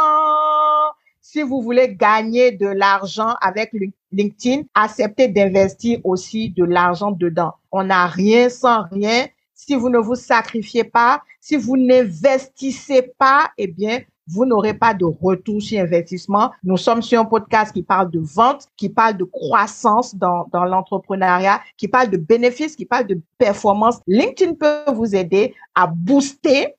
Si 1.19 1.41
vous 1.41 1.61
voulez 1.61 1.95
gagner 1.95 2.51
de 2.51 2.67
l'argent 2.67 3.35
avec 3.41 3.71
LinkedIn, 4.11 4.63
acceptez 4.73 5.27
d'investir 5.27 5.99
aussi 6.03 6.49
de 6.51 6.63
l'argent 6.63 7.11
dedans. 7.11 7.53
On 7.71 7.83
n'a 7.83 8.07
rien 8.07 8.49
sans 8.49 8.83
rien 8.91 9.27
si 9.65 9.75
vous 9.75 9.89
ne 9.89 9.99
vous 9.99 10.15
sacrifiez 10.15 10.83
pas, 10.83 11.21
si 11.39 11.55
vous 11.55 11.77
n'investissez 11.77 13.13
pas, 13.19 13.51
eh 13.59 13.67
bien, 13.67 13.99
vous 14.27 14.43
n'aurez 14.43 14.73
pas 14.73 14.95
de 14.95 15.05
retour 15.05 15.61
sur 15.61 15.79
investissement. 15.79 16.51
Nous 16.63 16.77
sommes 16.77 17.03
sur 17.03 17.19
un 17.19 17.25
podcast 17.25 17.71
qui 17.71 17.83
parle 17.83 18.09
de 18.09 18.19
vente, 18.19 18.67
qui 18.75 18.89
parle 18.89 19.17
de 19.17 19.23
croissance 19.23 20.15
dans, 20.15 20.47
dans 20.51 20.65
l'entrepreneuriat, 20.65 21.61
qui 21.77 21.87
parle 21.87 22.09
de 22.09 22.17
bénéfices, 22.17 22.75
qui 22.75 22.85
parle 22.85 23.05
de 23.05 23.21
performance. 23.37 23.99
LinkedIn 24.07 24.55
peut 24.55 24.91
vous 24.93 25.15
aider 25.15 25.53
à 25.75 25.85
booster, 25.85 26.73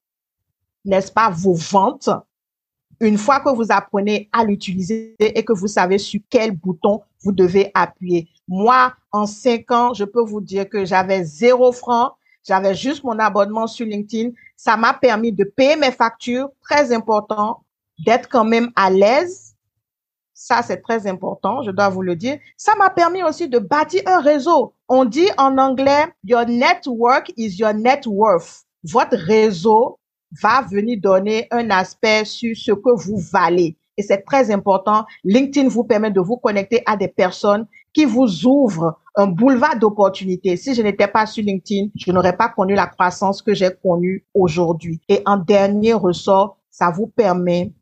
n'est-ce 0.85 1.13
pas, 1.13 1.31
vos 1.31 1.55
ventes. 1.55 2.11
Une 2.99 3.19
fois 3.19 3.39
que 3.39 3.55
vous 3.55 3.67
apprenez 3.71 4.29
à 4.33 4.45
l'utiliser 4.45 5.15
et 5.21 5.45
que 5.45 5.53
vous 5.53 5.69
savez 5.69 5.99
sur 5.99 6.21
quel 6.29 6.51
bouton 6.51 7.03
vous 7.23 7.33
devez 7.33 7.71
appuyer. 7.75 8.29
Moi, 8.49 8.93
en 9.13 9.27
cinq 9.27 9.71
ans, 9.71 9.95
je 9.95 10.05
peux 10.05 10.23
vous 10.23 10.41
dire 10.41 10.69
que 10.69 10.85
j'avais 10.85 11.23
zéro 11.23 11.71
franc 11.71 12.15
j'avais 12.45 12.75
juste 12.75 13.05
mon 13.05 13.19
abonnement 13.19 13.67
sur 13.67 13.87
LinkedIn. 13.87 14.31
Ça 14.57 14.77
m'a 14.77 14.95
permis 14.95 15.33
de 15.33 15.45
payer 15.45 15.77
mes 15.77 15.93
factures, 15.93 16.49
très 16.63 16.93
important, 16.93 17.63
d'être 18.05 18.29
quand 18.29 18.45
même 18.45 18.71
à 18.75 18.91
l'aise. 18.91 19.55
Ça, 20.35 20.61
c'est 20.63 20.83
très 20.83 21.07
important, 21.07 21.63
je 21.63 21.71
dois 21.71 21.89
vous 21.89 22.03
le 22.03 22.17
dire. 22.17 22.39
Ça 22.57 22.75
m'a 22.75 22.91
permis 22.91 23.23
aussi 23.23 23.49
de 23.49 23.61
bâtir 23.61 24.03
un 24.07 24.21
réseau. 24.21 24.75
On 24.89 25.05
dit 25.05 25.29
en 25.39 25.57
anglais, 25.57 26.07
your 26.25 26.45
network 26.47 27.33
is 27.37 27.59
your 27.59 27.75
net 27.75 28.07
worth. 28.07 28.65
Votre 28.83 29.17
réseau 29.17 30.01
va 30.43 30.63
venir 30.63 30.99
donner 31.01 31.47
un 31.53 31.71
aspect 31.71 32.25
sur 32.25 32.57
ce 32.57 32.73
que 32.73 32.91
vous 32.97 33.19
valez. 33.19 33.77
Et 33.97 34.03
c'est 34.03 34.25
très 34.25 34.51
important. 34.51 35.05
LinkedIn 35.23 35.69
vous 35.69 35.85
permet 35.85 36.11
de 36.11 36.21
vous 36.21 36.39
connecter 36.39 36.83
à 36.87 36.97
des 36.97 37.09
personnes 37.09 37.67
qui 37.93 38.05
vous 38.05 38.47
ouvrent 38.47 38.99
un 39.15 39.27
boulevard 39.27 39.79
d'opportunités. 39.79 40.57
Si 40.57 40.75
je 40.75 40.83
n'étais 40.83 41.07
pas 41.07 41.27
sur 41.27 41.45
LinkedIn, 41.45 41.89
je 41.95 42.13
n'aurais 42.13 42.37
pas 42.37 42.49
connu 42.49 42.75
la 42.75 42.87
croissance 42.87 43.43
que 43.43 43.55
j'ai 43.55 43.71
connue 43.83 44.25
aujourd'hui. 44.35 45.01
Et 45.09 45.23
en 45.27 45.37
dernier 45.37 45.93
ressort, 45.93 46.57
ça 46.71 46.91
vous 46.91 47.07
permet 47.07 47.73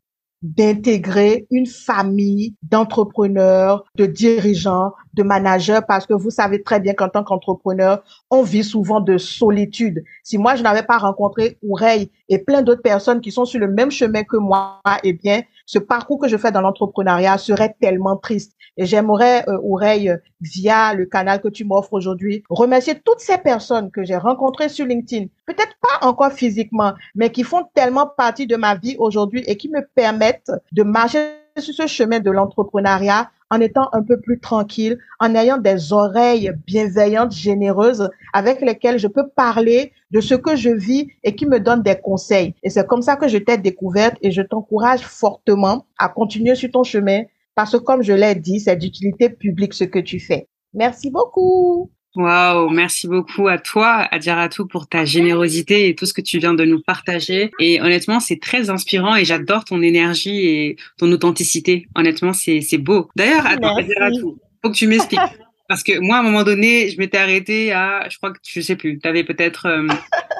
d'intégrer 0.41 1.45
une 1.51 1.67
famille 1.67 2.55
d'entrepreneurs, 2.63 3.83
de 3.95 4.07
dirigeants, 4.07 4.91
de 5.13 5.23
manager 5.23 5.85
parce 5.85 6.07
que 6.07 6.13
vous 6.13 6.31
savez 6.31 6.63
très 6.63 6.79
bien 6.79 6.93
qu'en 6.93 7.09
tant 7.09 7.23
qu'entrepreneur, 7.23 8.03
on 8.29 8.41
vit 8.41 8.63
souvent 8.63 9.01
de 9.01 9.17
solitude. 9.17 10.03
Si 10.23 10.37
moi, 10.37 10.55
je 10.55 10.63
n'avais 10.63 10.83
pas 10.83 10.97
rencontré 10.97 11.59
Oureille 11.61 12.09
et 12.27 12.39
plein 12.39 12.63
d'autres 12.63 12.81
personnes 12.81 13.21
qui 13.21 13.31
sont 13.31 13.45
sur 13.45 13.59
le 13.59 13.67
même 13.67 13.91
chemin 13.91 14.23
que 14.23 14.37
moi, 14.37 14.81
eh 15.03 15.13
bien, 15.13 15.41
ce 15.71 15.79
parcours 15.79 16.19
que 16.19 16.27
je 16.27 16.35
fais 16.35 16.51
dans 16.51 16.59
l'entrepreneuriat 16.59 17.37
serait 17.37 17.73
tellement 17.79 18.17
triste. 18.17 18.57
Et 18.75 18.85
j'aimerais, 18.85 19.45
euh, 19.47 20.17
via 20.41 20.93
le 20.93 21.05
canal 21.05 21.39
que 21.39 21.47
tu 21.47 21.63
m'offres 21.63 21.93
aujourd'hui, 21.93 22.43
remercier 22.49 22.99
toutes 22.99 23.21
ces 23.21 23.37
personnes 23.37 23.89
que 23.89 24.03
j'ai 24.03 24.17
rencontrées 24.17 24.67
sur 24.67 24.85
LinkedIn. 24.85 25.27
Peut-être 25.45 25.75
pas 25.81 26.05
encore 26.05 26.33
physiquement, 26.33 26.91
mais 27.15 27.31
qui 27.31 27.43
font 27.43 27.63
tellement 27.73 28.05
partie 28.05 28.47
de 28.47 28.57
ma 28.57 28.75
vie 28.75 28.97
aujourd'hui 28.99 29.43
et 29.47 29.55
qui 29.55 29.69
me 29.69 29.79
permettent 29.95 30.51
de 30.73 30.83
marcher 30.83 31.37
sur 31.57 31.73
ce 31.73 31.87
chemin 31.87 32.19
de 32.19 32.31
l'entrepreneuriat 32.31 33.29
en 33.51 33.59
étant 33.59 33.89
un 33.91 34.01
peu 34.01 34.19
plus 34.19 34.39
tranquille, 34.39 34.97
en 35.19 35.35
ayant 35.35 35.57
des 35.57 35.93
oreilles 35.93 36.51
bienveillantes, 36.65 37.33
généreuses, 37.33 38.09
avec 38.33 38.61
lesquelles 38.61 38.97
je 38.97 39.07
peux 39.07 39.27
parler 39.35 39.91
de 40.09 40.21
ce 40.21 40.33
que 40.33 40.55
je 40.55 40.69
vis 40.69 41.07
et 41.23 41.35
qui 41.35 41.45
me 41.45 41.59
donnent 41.59 41.83
des 41.83 41.97
conseils. 41.97 42.55
Et 42.63 42.69
c'est 42.69 42.87
comme 42.87 43.01
ça 43.01 43.17
que 43.17 43.27
je 43.27 43.37
t'ai 43.37 43.57
découverte 43.57 44.15
et 44.21 44.31
je 44.31 44.41
t'encourage 44.41 45.01
fortement 45.01 45.85
à 45.99 46.09
continuer 46.09 46.55
sur 46.55 46.71
ton 46.71 46.83
chemin 46.83 47.23
parce 47.53 47.73
que 47.73 47.77
comme 47.77 48.01
je 48.01 48.13
l'ai 48.13 48.35
dit, 48.35 48.61
c'est 48.61 48.77
d'utilité 48.77 49.29
publique 49.29 49.73
ce 49.73 49.83
que 49.83 49.99
tu 49.99 50.19
fais. 50.19 50.47
Merci 50.73 51.11
beaucoup. 51.11 51.91
Waouh, 52.15 52.69
merci 52.69 53.07
beaucoup 53.07 53.47
à 53.47 53.57
toi, 53.57 54.07
Adjaratou, 54.11 54.67
pour 54.67 54.87
ta 54.87 55.05
générosité 55.05 55.87
et 55.87 55.95
tout 55.95 56.05
ce 56.05 56.13
que 56.13 56.19
tu 56.21 56.39
viens 56.39 56.53
de 56.53 56.65
nous 56.65 56.81
partager. 56.81 57.51
Et 57.59 57.81
honnêtement, 57.81 58.19
c'est 58.19 58.39
très 58.39 58.69
inspirant 58.69 59.15
et 59.15 59.23
j'adore 59.23 59.63
ton 59.63 59.81
énergie 59.81 60.45
et 60.45 60.75
ton 60.97 61.09
authenticité. 61.11 61.87
Honnêtement, 61.95 62.33
c'est 62.33 62.59
c'est 62.59 62.77
beau. 62.77 63.09
D'ailleurs, 63.15 63.45
Adjaratou, 63.45 64.37
faut 64.61 64.71
que 64.71 64.75
tu 64.75 64.87
m'expliques. 64.87 65.19
Parce 65.69 65.83
que 65.83 65.99
moi, 65.99 66.17
à 66.17 66.19
un 66.19 66.23
moment 66.23 66.43
donné, 66.43 66.89
je 66.89 66.97
m'étais 66.97 67.17
arrêtée 67.17 67.71
à, 67.71 68.05
je 68.09 68.17
crois 68.17 68.33
que 68.33 68.39
je 68.45 68.59
sais 68.59 68.75
plus, 68.75 68.99
tu 68.99 69.07
avais 69.07 69.23
peut-être 69.23 69.67
euh, 69.67 69.87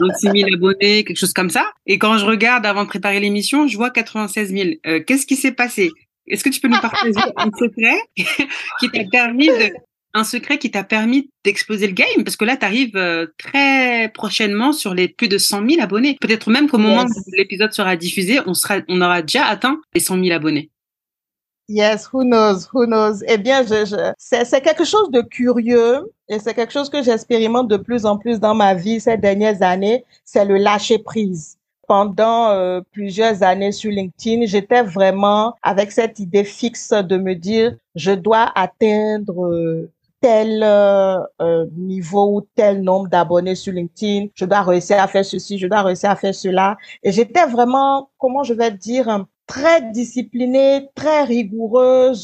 26 0.02 0.42
000 0.42 0.54
abonnés, 0.54 1.06
quelque 1.06 1.16
chose 1.16 1.32
comme 1.32 1.50
ça. 1.50 1.72
Et 1.86 1.98
quand 1.98 2.18
je 2.18 2.26
regarde 2.26 2.66
avant 2.66 2.84
de 2.84 2.90
préparer 2.90 3.22
l'émission, 3.22 3.66
je 3.66 3.78
vois 3.78 3.92
96 3.92 4.52
000. 4.52 4.70
Euh, 4.86 5.00
Qu'est-ce 5.08 5.26
qui 5.26 5.38
s'est 5.38 5.54
passé? 5.54 5.90
Est-ce 6.28 6.44
que 6.44 6.50
tu 6.50 6.60
peux 6.60 6.68
nous 6.68 6.82
partager 6.82 7.14
un 7.38 7.50
secret 7.58 7.98
qui 8.82 8.90
t'a 8.90 9.06
permis 9.10 9.48
de, 9.48 9.72
un 10.14 10.24
secret 10.24 10.58
qui 10.58 10.72
t'a 10.72 10.84
permis 10.84 11.30
d'exploser 11.44 11.88
le 11.88 11.94
game 11.94 12.24
parce 12.24 12.36
que 12.36 12.46
là 12.46 12.58
tu 12.58 12.66
arrives 12.66 12.96
euh, 12.96 13.28
très 13.38 14.10
prochainement 14.14 14.74
sur 14.74 14.94
les 14.94 15.08
plus 15.08 15.28
de 15.28 15.38
100 15.38 15.70
000 15.70 15.82
abonnés. 15.82 16.18
Peut-être 16.20 16.50
même 16.50 16.70
qu'au 16.70 16.78
moment 16.78 17.04
où 17.04 17.32
l'épisode 17.38 17.74
sera 17.74 17.96
diffusé, 17.96 18.40
on 18.46 18.54
sera, 18.54 18.80
on 18.88 19.02
aura 19.02 19.22
déjà 19.22 19.46
atteint 19.46 19.80
les 19.94 20.00
100 20.00 20.24
000 20.24 20.36
abonnés. 20.36 20.70
Yes, 21.68 22.10
who 22.12 22.24
knows, 22.24 22.68
who 22.74 22.86
knows. 22.86 23.24
Eh 23.28 23.38
bien, 23.38 23.64
je, 23.64 23.86
je 23.86 24.12
c'est 24.18 24.62
quelque 24.62 24.84
chose 24.84 25.10
de 25.10 25.22
curieux 25.22 26.12
et 26.28 26.40
c'est 26.40 26.54
quelque 26.54 26.74
chose 26.74 26.90
que 26.90 27.02
j'expérimente 27.02 27.70
de 27.70 27.78
plus 27.78 28.06
en 28.06 28.18
plus 28.18 28.40
dans 28.40 28.56
ma 28.56 28.74
vie 28.74 29.00
ces 29.00 29.18
dernières 29.18 29.62
années. 29.62 30.04
C'est 30.26 30.44
le 30.44 30.58
lâcher 30.58 31.00
prise 31.00 31.58
pendant 31.92 32.52
euh, 32.52 32.80
plusieurs 32.94 33.44
années 33.44 33.74
sur 33.74 33.92
LinkedIn, 33.92 34.46
j'étais 34.46 34.82
vraiment 34.82 35.58
avec 35.62 35.92
cette 35.92 36.20
idée 36.20 36.46
fixe 36.46 36.92
de 36.92 37.18
me 37.18 37.36
dire, 37.36 37.76
je 37.96 38.14
dois 38.14 38.50
atteindre 38.56 39.46
euh, 39.48 39.92
tel 40.22 40.62
euh, 40.64 41.20
euh, 41.42 41.66
niveau 41.76 42.38
ou 42.38 42.42
tel 42.56 42.82
nombre 42.82 43.10
d'abonnés 43.10 43.56
sur 43.56 43.74
LinkedIn, 43.74 44.28
je 44.36 44.46
dois 44.46 44.62
réussir 44.62 45.02
à 45.02 45.08
faire 45.08 45.26
ceci, 45.26 45.58
je 45.58 45.68
dois 45.68 45.82
réussir 45.82 46.12
à 46.12 46.16
faire 46.16 46.36
cela. 46.36 46.78
Et 47.04 47.12
j'étais 47.12 47.46
vraiment, 47.48 48.10
comment 48.18 48.44
je 48.44 48.54
vais 48.54 48.72
dire, 48.72 49.26
très 49.48 49.82
disciplinée, 49.92 50.90
très 50.96 51.24
rigoureuse. 51.24 52.24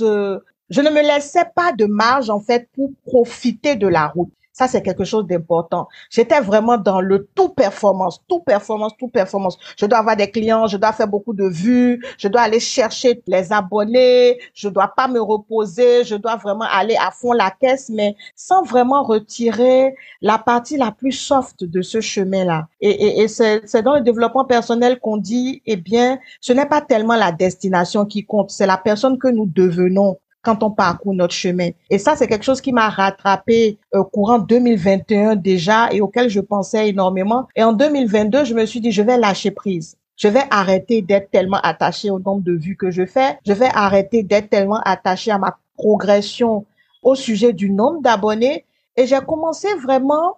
Je 0.69 0.81
ne 0.81 0.89
me 0.89 1.01
laissais 1.01 1.45
pas 1.55 1.73
de 1.73 1.85
marge, 1.85 2.29
en 2.29 2.39
fait, 2.39 2.69
pour 2.73 2.91
profiter 3.05 3.75
de 3.75 3.87
la 3.87 4.07
route. 4.07 4.31
Ça, 4.57 4.67
c'est 4.67 4.81
quelque 4.81 5.03
chose 5.03 5.27
d'important. 5.27 5.87
J'étais 6.09 6.39
vraiment 6.39 6.77
dans 6.77 6.99
le 6.99 7.27
tout 7.35 7.49
performance, 7.49 8.23
tout 8.27 8.39
performance, 8.39 8.93
tout 8.97 9.07
performance. 9.07 9.55
Je 9.79 9.85
dois 9.85 9.99
avoir 9.99 10.15
des 10.17 10.31
clients, 10.31 10.65
je 10.65 10.77
dois 10.77 10.93
faire 10.93 11.07
beaucoup 11.07 11.35
de 11.35 11.47
vues, 11.47 12.03
je 12.17 12.27
dois 12.27 12.41
aller 12.41 12.59
chercher 12.59 13.21
les 13.27 13.53
abonnés, 13.53 14.39
je 14.55 14.67
dois 14.67 14.87
pas 14.87 15.07
me 15.07 15.19
reposer, 15.19 16.03
je 16.05 16.15
dois 16.15 16.37
vraiment 16.37 16.65
aller 16.71 16.95
à 16.95 17.11
fond 17.11 17.33
la 17.33 17.51
caisse, 17.51 17.89
mais 17.89 18.15
sans 18.35 18.63
vraiment 18.63 19.03
retirer 19.03 19.93
la 20.23 20.39
partie 20.39 20.77
la 20.77 20.91
plus 20.91 21.11
soft 21.11 21.63
de 21.63 21.83
ce 21.83 22.01
chemin-là. 22.01 22.67
Et, 22.81 22.89
et, 22.89 23.21
et 23.21 23.27
c'est 23.27 23.83
dans 23.83 23.93
le 23.93 24.01
développement 24.01 24.45
personnel 24.45 24.99
qu'on 24.99 25.17
dit, 25.17 25.61
eh 25.67 25.75
bien, 25.75 26.17
ce 26.41 26.51
n'est 26.51 26.65
pas 26.65 26.81
tellement 26.81 27.15
la 27.15 27.31
destination 27.31 28.07
qui 28.07 28.25
compte, 28.25 28.49
c'est 28.49 28.65
la 28.65 28.77
personne 28.77 29.19
que 29.19 29.27
nous 29.27 29.45
devenons 29.45 30.17
quand 30.47 30.63
on 30.63 30.71
parcourt 30.71 31.13
notre 31.13 31.33
chemin. 31.33 31.71
Et 31.89 31.97
ça, 31.97 32.15
c'est 32.15 32.25
quelque 32.25 32.45
chose 32.45 32.61
qui 32.61 32.71
m'a 32.71 32.87
rattrapé 32.87 33.77
euh, 33.93 34.03
courant 34.05 34.39
2021 34.39 35.35
déjà 35.35 35.89
et 35.91 35.99
auquel 35.99 36.29
je 36.29 36.39
pensais 36.39 36.87
énormément. 36.87 37.49
Et 37.57 37.63
en 37.63 37.73
2022, 37.73 38.45
je 38.45 38.53
me 38.53 38.65
suis 38.65 38.79
dit, 38.79 38.93
je 38.93 39.01
vais 39.01 39.17
lâcher 39.17 39.51
prise. 39.51 39.97
Je 40.15 40.29
vais 40.29 40.43
arrêter 40.49 41.01
d'être 41.01 41.29
tellement 41.31 41.59
attaché 41.61 42.09
au 42.11 42.19
nombre 42.19 42.43
de 42.43 42.53
vues 42.53 42.77
que 42.77 42.91
je 42.91 43.05
fais. 43.05 43.37
Je 43.45 43.51
vais 43.51 43.69
arrêter 43.73 44.23
d'être 44.23 44.49
tellement 44.49 44.79
attaché 44.85 45.31
à 45.31 45.37
ma 45.37 45.57
progression 45.75 46.65
au 47.03 47.13
sujet 47.13 47.51
du 47.51 47.69
nombre 47.69 48.01
d'abonnés. 48.01 48.63
Et 48.95 49.05
j'ai 49.05 49.19
commencé 49.19 49.67
vraiment 49.83 50.37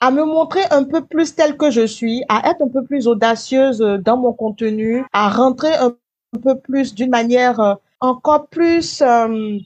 à 0.00 0.10
me 0.10 0.24
montrer 0.24 0.60
un 0.70 0.84
peu 0.84 1.00
plus 1.00 1.34
telle 1.34 1.56
que 1.56 1.70
je 1.70 1.86
suis, 1.86 2.24
à 2.28 2.50
être 2.50 2.60
un 2.60 2.68
peu 2.68 2.84
plus 2.84 3.08
audacieuse 3.08 3.78
dans 3.78 4.18
mon 4.18 4.34
contenu, 4.34 5.02
à 5.14 5.30
rentrer 5.30 5.72
un 5.72 5.94
peu 6.42 6.58
plus 6.58 6.94
d'une 6.94 7.10
manière 7.10 7.58
euh, 7.58 7.74
encore 8.00 8.48
plus, 8.48 9.02
euh, 9.02 9.58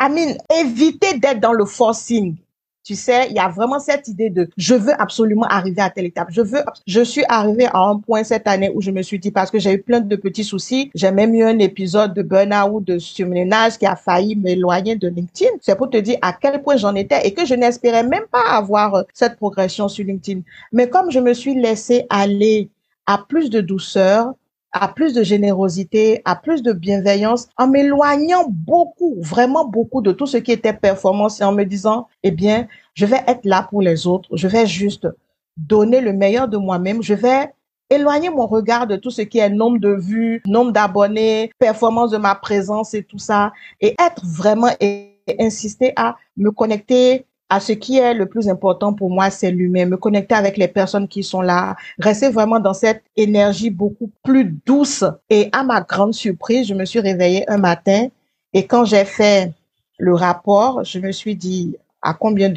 I 0.00 0.36
éviter 0.60 1.18
d'être 1.18 1.40
dans 1.40 1.52
le 1.52 1.64
forcing. 1.64 2.36
Tu 2.84 2.96
sais, 2.96 3.28
il 3.30 3.36
y 3.36 3.38
a 3.38 3.48
vraiment 3.48 3.78
cette 3.78 4.08
idée 4.08 4.28
de 4.28 4.50
je 4.58 4.74
veux 4.74 4.92
absolument 5.00 5.46
arriver 5.46 5.80
à 5.80 5.88
telle 5.88 6.04
étape. 6.04 6.28
Je 6.30 6.42
veux, 6.42 6.62
je 6.86 7.00
suis 7.00 7.24
arrivée 7.30 7.64
à 7.72 7.78
un 7.78 7.98
point 7.98 8.24
cette 8.24 8.46
année 8.46 8.70
où 8.74 8.82
je 8.82 8.90
me 8.90 9.00
suis 9.00 9.18
dit 9.18 9.30
parce 9.30 9.50
que 9.50 9.58
j'ai 9.58 9.72
eu 9.72 9.80
plein 9.80 10.00
de 10.00 10.16
petits 10.16 10.44
soucis. 10.44 10.90
J'ai 10.94 11.10
même 11.10 11.34
eu 11.34 11.42
un 11.44 11.58
épisode 11.60 12.12
de 12.12 12.20
burn-out, 12.20 12.84
de 12.84 12.98
surménage 12.98 13.78
qui 13.78 13.86
a 13.86 13.96
failli 13.96 14.36
m'éloigner 14.36 14.96
de 14.96 15.08
LinkedIn. 15.08 15.52
C'est 15.62 15.78
pour 15.78 15.88
te 15.88 15.96
dire 15.96 16.18
à 16.20 16.34
quel 16.34 16.60
point 16.62 16.76
j'en 16.76 16.94
étais 16.94 17.26
et 17.26 17.32
que 17.32 17.46
je 17.46 17.54
n'espérais 17.54 18.04
même 18.04 18.26
pas 18.30 18.44
avoir 18.50 18.96
euh, 18.96 19.02
cette 19.14 19.36
progression 19.36 19.88
sur 19.88 20.04
LinkedIn. 20.04 20.42
Mais 20.70 20.90
comme 20.90 21.10
je 21.10 21.20
me 21.20 21.32
suis 21.32 21.54
laissée 21.54 22.04
aller 22.10 22.68
à 23.06 23.16
plus 23.16 23.48
de 23.48 23.62
douceur, 23.62 24.34
à 24.74 24.88
plus 24.88 25.14
de 25.14 25.22
générosité, 25.22 26.20
à 26.24 26.34
plus 26.34 26.62
de 26.62 26.72
bienveillance, 26.72 27.48
en 27.56 27.68
m'éloignant 27.68 28.44
beaucoup, 28.48 29.16
vraiment 29.20 29.64
beaucoup 29.64 30.02
de 30.02 30.10
tout 30.12 30.26
ce 30.26 30.36
qui 30.36 30.50
était 30.50 30.72
performance 30.72 31.40
et 31.40 31.44
en 31.44 31.52
me 31.52 31.64
disant, 31.64 32.08
eh 32.24 32.32
bien, 32.32 32.66
je 32.94 33.06
vais 33.06 33.22
être 33.28 33.44
là 33.44 33.66
pour 33.70 33.82
les 33.82 34.06
autres, 34.06 34.28
je 34.36 34.48
vais 34.48 34.66
juste 34.66 35.08
donner 35.56 36.00
le 36.00 36.12
meilleur 36.12 36.48
de 36.48 36.56
moi-même, 36.56 37.02
je 37.02 37.14
vais 37.14 37.52
éloigner 37.88 38.30
mon 38.30 38.46
regard 38.46 38.88
de 38.88 38.96
tout 38.96 39.10
ce 39.10 39.22
qui 39.22 39.38
est 39.38 39.48
nombre 39.48 39.78
de 39.78 39.90
vues, 39.90 40.42
nombre 40.46 40.72
d'abonnés, 40.72 41.52
performance 41.60 42.10
de 42.10 42.18
ma 42.18 42.34
présence 42.34 42.94
et 42.94 43.04
tout 43.04 43.18
ça, 43.18 43.52
et 43.80 43.94
être 44.04 44.26
vraiment 44.26 44.70
et 44.80 45.14
insister 45.38 45.92
à 45.94 46.16
me 46.36 46.50
connecter 46.50 47.26
à 47.48 47.60
ce 47.60 47.72
qui 47.72 47.98
est 47.98 48.14
le 48.14 48.26
plus 48.26 48.48
important 48.48 48.92
pour 48.94 49.10
moi, 49.10 49.30
c'est 49.30 49.50
l'humain, 49.50 49.86
me 49.86 49.96
connecter 49.96 50.34
avec 50.34 50.56
les 50.56 50.68
personnes 50.68 51.08
qui 51.08 51.22
sont 51.22 51.42
là, 51.42 51.76
rester 51.98 52.30
vraiment 52.30 52.58
dans 52.58 52.74
cette 52.74 53.02
énergie 53.16 53.70
beaucoup 53.70 54.10
plus 54.22 54.44
douce. 54.66 55.04
Et 55.30 55.48
à 55.52 55.62
ma 55.62 55.82
grande 55.82 56.14
surprise, 56.14 56.66
je 56.66 56.74
me 56.74 56.84
suis 56.84 57.00
réveillée 57.00 57.48
un 57.50 57.58
matin 57.58 58.08
et 58.52 58.66
quand 58.66 58.84
j'ai 58.84 59.04
fait 59.04 59.52
le 59.98 60.14
rapport, 60.14 60.84
je 60.84 60.98
me 60.98 61.12
suis 61.12 61.36
dit 61.36 61.76
à 62.02 62.14
combien 62.14 62.52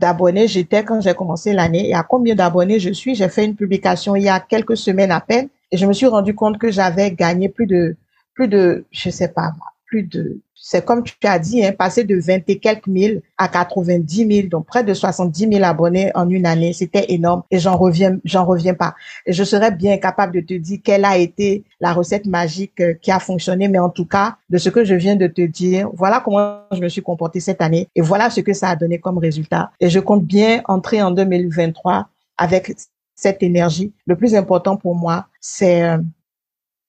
d'abonnés 0.00 0.48
j'étais 0.48 0.84
quand 0.84 1.00
j'ai 1.00 1.14
commencé 1.14 1.52
l'année 1.52 1.88
et 1.88 1.94
à 1.94 2.02
combien 2.02 2.34
d'abonnés 2.34 2.78
je 2.78 2.90
suis. 2.90 3.14
J'ai 3.14 3.28
fait 3.28 3.44
une 3.44 3.56
publication 3.56 4.16
il 4.16 4.24
y 4.24 4.28
a 4.28 4.40
quelques 4.40 4.76
semaines 4.76 5.10
à 5.10 5.20
peine 5.20 5.48
et 5.70 5.76
je 5.76 5.86
me 5.86 5.92
suis 5.92 6.06
rendu 6.06 6.34
compte 6.34 6.58
que 6.58 6.70
j'avais 6.70 7.10
gagné 7.12 7.48
plus 7.48 7.66
de 7.66 7.96
plus 8.34 8.48
de 8.48 8.84
je 8.90 9.10
sais 9.10 9.28
pas 9.28 9.52
plus 9.86 10.02
de 10.02 10.40
c'est 10.66 10.82
comme 10.82 11.02
tu 11.02 11.14
as 11.24 11.38
dit, 11.38 11.62
hein, 11.62 11.72
passer 11.72 12.04
de 12.04 12.18
20 12.18 12.48
et 12.48 12.58
quelques 12.58 12.86
mille 12.86 13.20
à 13.36 13.48
90 13.48 14.34
000, 14.34 14.48
donc 14.48 14.64
près 14.64 14.82
de 14.82 14.94
70 14.94 15.50
000 15.52 15.62
abonnés 15.62 16.10
en 16.14 16.26
une 16.30 16.46
année, 16.46 16.72
c'était 16.72 17.04
énorme 17.12 17.42
et 17.50 17.58
j'en 17.58 17.76
reviens, 17.76 18.18
j'en 18.24 18.46
reviens 18.46 18.72
pas. 18.72 18.94
Et 19.26 19.34
je 19.34 19.44
serais 19.44 19.72
bien 19.72 19.98
capable 19.98 20.32
de 20.32 20.40
te 20.40 20.54
dire 20.54 20.78
quelle 20.82 21.04
a 21.04 21.18
été 21.18 21.64
la 21.80 21.92
recette 21.92 22.24
magique 22.24 22.80
euh, 22.80 22.94
qui 22.94 23.10
a 23.10 23.18
fonctionné, 23.20 23.68
mais 23.68 23.78
en 23.78 23.90
tout 23.90 24.06
cas, 24.06 24.38
de 24.48 24.56
ce 24.56 24.70
que 24.70 24.84
je 24.84 24.94
viens 24.94 25.16
de 25.16 25.26
te 25.26 25.42
dire, 25.42 25.90
voilà 25.92 26.22
comment 26.24 26.60
je 26.72 26.80
me 26.80 26.88
suis 26.88 27.02
comportée 27.02 27.40
cette 27.40 27.60
année 27.60 27.88
et 27.94 28.00
voilà 28.00 28.30
ce 28.30 28.40
que 28.40 28.54
ça 28.54 28.70
a 28.70 28.76
donné 28.76 28.98
comme 28.98 29.18
résultat. 29.18 29.70
Et 29.80 29.90
je 29.90 30.00
compte 30.00 30.24
bien 30.24 30.62
entrer 30.64 31.02
en 31.02 31.10
2023 31.10 32.08
avec 32.38 32.74
cette 33.14 33.42
énergie. 33.42 33.92
Le 34.06 34.16
plus 34.16 34.34
important 34.34 34.78
pour 34.78 34.94
moi, 34.94 35.26
c'est 35.42 35.82
euh, 35.82 35.98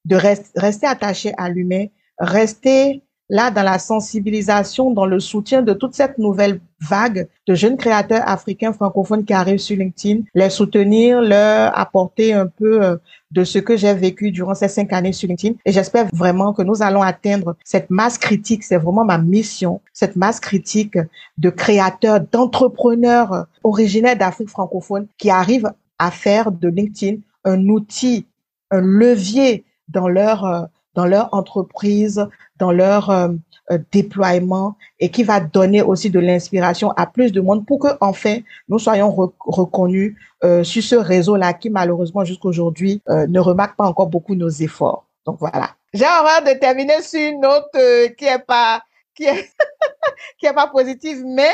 de 0.05 0.15
rester 0.55 0.87
attaché 0.87 1.33
à 1.37 1.49
l'humain, 1.49 1.87
rester 2.17 3.01
là 3.29 3.51
dans 3.51 3.63
la 3.63 3.79
sensibilisation, 3.79 4.91
dans 4.91 5.05
le 5.05 5.19
soutien 5.19 5.61
de 5.61 5.73
toute 5.73 5.95
cette 5.95 6.17
nouvelle 6.17 6.59
vague 6.79 7.27
de 7.47 7.55
jeunes 7.55 7.77
créateurs 7.77 8.27
africains 8.27 8.73
francophones 8.73 9.25
qui 9.25 9.33
arrivent 9.33 9.59
sur 9.59 9.77
LinkedIn, 9.77 10.21
les 10.35 10.49
soutenir, 10.49 11.21
leur 11.21 11.77
apporter 11.77 12.33
un 12.33 12.47
peu 12.47 12.83
euh, 12.83 12.97
de 13.31 13.43
ce 13.43 13.57
que 13.57 13.75
j'ai 13.75 13.93
vécu 13.93 14.31
durant 14.31 14.53
ces 14.53 14.67
cinq 14.67 14.93
années 14.93 15.11
sur 15.11 15.27
LinkedIn. 15.27 15.55
Et 15.65 15.71
j'espère 15.71 16.07
vraiment 16.13 16.53
que 16.53 16.61
nous 16.61 16.83
allons 16.83 17.01
atteindre 17.01 17.55
cette 17.63 17.89
masse 17.89 18.17
critique. 18.17 18.63
C'est 18.63 18.77
vraiment 18.77 19.05
ma 19.05 19.17
mission, 19.17 19.81
cette 19.93 20.15
masse 20.15 20.39
critique 20.39 20.97
de 21.37 21.49
créateurs, 21.49 22.19
d'entrepreneurs 22.19 23.45
originaires 23.63 24.17
d'Afrique 24.17 24.49
francophone 24.49 25.07
qui 25.17 25.29
arrivent 25.29 25.71
à 25.97 26.11
faire 26.11 26.51
de 26.51 26.67
LinkedIn 26.67 27.17
un 27.43 27.67
outil, 27.69 28.27
un 28.69 28.81
levier 28.81 29.65
dans 29.87 30.07
leur 30.07 30.45
euh, 30.45 30.65
dans 30.95 31.05
leur 31.05 31.33
entreprise, 31.33 32.27
dans 32.57 32.71
leur 32.71 33.09
euh, 33.09 33.29
euh, 33.71 33.77
déploiement 33.91 34.77
et 34.99 35.09
qui 35.09 35.23
va 35.23 35.39
donner 35.39 35.81
aussi 35.81 36.09
de 36.09 36.19
l'inspiration 36.19 36.91
à 36.91 37.05
plus 37.05 37.31
de 37.31 37.41
monde 37.41 37.65
pour 37.65 37.79
que 37.79 37.87
enfin 38.01 38.39
nous 38.69 38.79
soyons 38.79 39.13
reconnus 39.39 40.15
euh, 40.43 40.63
sur 40.63 40.81
ce 40.83 40.95
réseau-là 40.95 41.53
qui 41.53 41.69
malheureusement 41.69 42.23
jusqu'aujourd'hui 42.23 43.01
ne 43.07 43.39
remarque 43.39 43.75
pas 43.75 43.85
encore 43.85 44.07
beaucoup 44.07 44.35
nos 44.35 44.49
efforts. 44.49 45.05
Donc 45.25 45.37
voilà. 45.39 45.71
J'ai 45.93 46.05
horreur 46.05 46.43
de 46.43 46.57
terminer 46.59 47.01
sur 47.01 47.19
une 47.19 47.41
note 47.41 47.71
qui 48.17 48.25
est 48.25 48.45
pas 48.45 48.81
qui 49.15 49.25
est 49.25 49.51
qui 50.39 50.45
est 50.45 50.53
pas 50.53 50.67
positive, 50.67 51.23
mais 51.25 51.51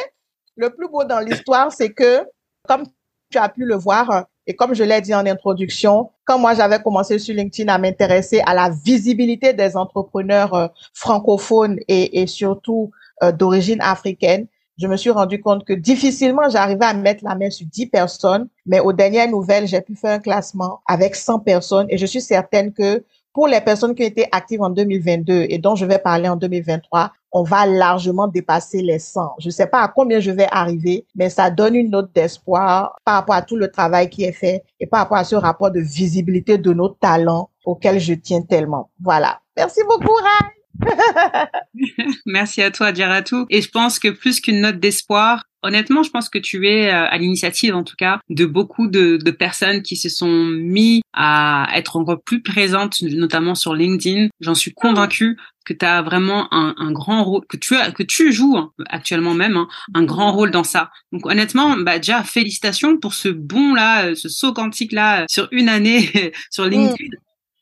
le 0.56 0.70
plus 0.70 0.88
beau 0.88 1.04
dans 1.04 1.20
l'histoire, 1.20 1.72
c'est 1.72 1.92
que 1.92 2.26
comme 2.68 2.84
tu 3.32 3.38
as 3.38 3.50
pu 3.50 3.66
le 3.66 3.76
voir, 3.76 4.26
et 4.48 4.56
comme 4.56 4.74
je 4.74 4.84
l'ai 4.84 5.02
dit 5.02 5.16
en 5.16 5.26
introduction, 5.26 6.10
quand 6.26 6.38
moi 6.38 6.54
j'avais 6.54 6.82
commencé 6.82 7.20
sur 7.20 7.34
LinkedIn 7.34 7.72
à 7.74 7.78
m'intéresser 7.78 8.42
à 8.46 8.54
la 8.54 8.70
visibilité 8.70 9.54
des 9.54 9.78
entrepreneurs 9.78 10.54
euh, 10.54 10.68
francophones 10.94 11.80
et, 11.88 12.28
surtout 12.28 12.92
euh, 13.24 13.32
d'origine 13.32 13.82
africaine, 13.82 14.48
je 14.78 14.88
me 14.88 14.98
suis 14.98 15.12
rendu 15.12 15.40
compte 15.40 15.64
que 15.64 15.74
difficilement 15.74 16.50
j'arrivais 16.50 16.86
à 16.86 16.94
mettre 16.94 17.24
la 17.24 17.36
main 17.36 17.50
sur 17.50 17.68
10 17.68 17.88
personnes, 17.88 18.48
mais 18.66 18.80
aux 18.80 18.94
dernières 18.94 19.30
nouvelles, 19.30 19.68
j'ai 19.68 19.82
pu 19.82 19.96
faire 19.96 20.16
un 20.16 20.20
classement 20.20 20.82
avec 20.88 21.16
100 21.16 21.40
personnes 21.40 21.88
et 21.90 21.98
je 21.98 22.06
suis 22.06 22.22
certaine 22.22 22.74
que 22.74 23.04
pour 23.34 23.48
les 23.48 23.62
personnes 23.62 23.96
qui 23.96 24.04
été 24.04 24.28
actives 24.32 24.62
en 24.62 24.70
2022 24.70 25.46
et 25.50 25.58
dont 25.58 25.76
je 25.76 25.86
vais 25.86 26.00
parler 26.00 26.28
en 26.28 26.36
2023, 26.36 27.12
on 27.32 27.44
va 27.44 27.66
largement 27.66 28.28
dépasser 28.28 28.82
les 28.82 29.00
100. 29.00 29.36
Je 29.40 29.48
ne 29.48 29.52
sais 29.52 29.68
pas 29.68 29.82
à 29.82 29.88
combien 29.88 30.20
je 30.20 30.32
vais 30.32 30.48
arriver, 30.52 31.06
mais 31.16 31.30
ça 31.30 31.50
donne 31.50 31.76
une 31.76 31.92
note 31.92 32.12
d'espoir 32.14 32.96
par 33.06 33.16
rapport 33.16 33.36
à 33.36 33.42
tout 33.42 33.56
le 33.56 33.72
travail 33.72 34.10
qui 34.10 34.24
est 34.24 34.32
fait 34.32 34.64
et 34.80 34.88
par 34.88 35.02
rapport 35.02 35.18
à 35.18 35.24
ce 35.24 35.36
rapport 35.36 35.72
de 35.72 35.80
visibilité 35.80 36.58
de 36.58 36.74
nos 36.74 36.90
talents 36.90 37.50
auquel 37.66 38.00
je 38.00 38.14
tiens 38.14 38.42
tellement. 38.42 38.90
Voilà. 39.02 39.40
Merci 39.56 39.82
beaucoup, 39.88 40.14
Ray. 40.14 40.52
Merci 42.26 42.62
à 42.62 42.72
toi, 42.72 42.94
Djaratou. 42.94 43.46
Et 43.50 43.62
je 43.62 43.70
pense 43.70 44.00
que 44.00 44.10
plus 44.10 44.42
qu'une 44.42 44.62
note 44.62 44.80
d'espoir, 44.80 45.44
Honnêtement, 45.64 46.04
je 46.04 46.10
pense 46.10 46.30
que 46.30 46.40
tu 46.40 46.68
es 46.68 46.90
euh, 46.90 47.06
à 47.08 47.18
l'initiative, 47.18 47.76
en 47.76 47.84
tout 47.84 47.96
cas, 47.96 48.20
de 48.30 48.46
beaucoup 48.46 48.88
de, 48.88 49.18
de, 49.18 49.32
personnes 49.32 49.84
qui 49.84 49.96
se 49.96 50.10
sont 50.10 50.46
mis 50.46 51.02
à 51.14 51.68
être 51.76 51.98
encore 51.98 52.22
plus 52.22 52.42
présentes, 52.42 53.02
notamment 53.02 53.54
sur 53.54 53.76
LinkedIn. 53.76 54.30
J'en 54.40 54.56
suis 54.56 54.74
convaincue 54.74 55.38
que 55.66 55.74
tu 55.74 55.86
as 55.86 56.02
vraiment 56.02 56.52
un, 56.52 56.74
un, 56.78 56.92
grand 56.92 57.24
rôle, 57.24 57.46
que 57.48 57.58
tu 57.58 57.76
as, 57.76 57.92
que 57.92 58.02
tu 58.04 58.32
joues 58.32 58.58
hein, 58.58 58.72
actuellement 58.90 59.36
même 59.36 59.58
hein, 59.58 59.68
un 59.94 60.04
grand 60.04 60.32
rôle 60.32 60.50
dans 60.50 60.64
ça. 60.64 60.90
Donc 61.12 61.28
honnêtement, 61.28 61.78
bah 61.78 61.98
déjà 61.98 62.24
félicitations 62.24 62.98
pour 62.98 63.14
ce 63.14 63.30
bon 63.30 63.76
là, 63.76 64.06
euh, 64.06 64.16
ce 64.16 64.30
saut 64.30 64.54
quantique 64.54 64.92
là 64.92 65.26
sur 65.30 65.48
une 65.52 65.70
année 65.70 66.10
sur 66.50 66.66
LinkedIn 66.66 67.12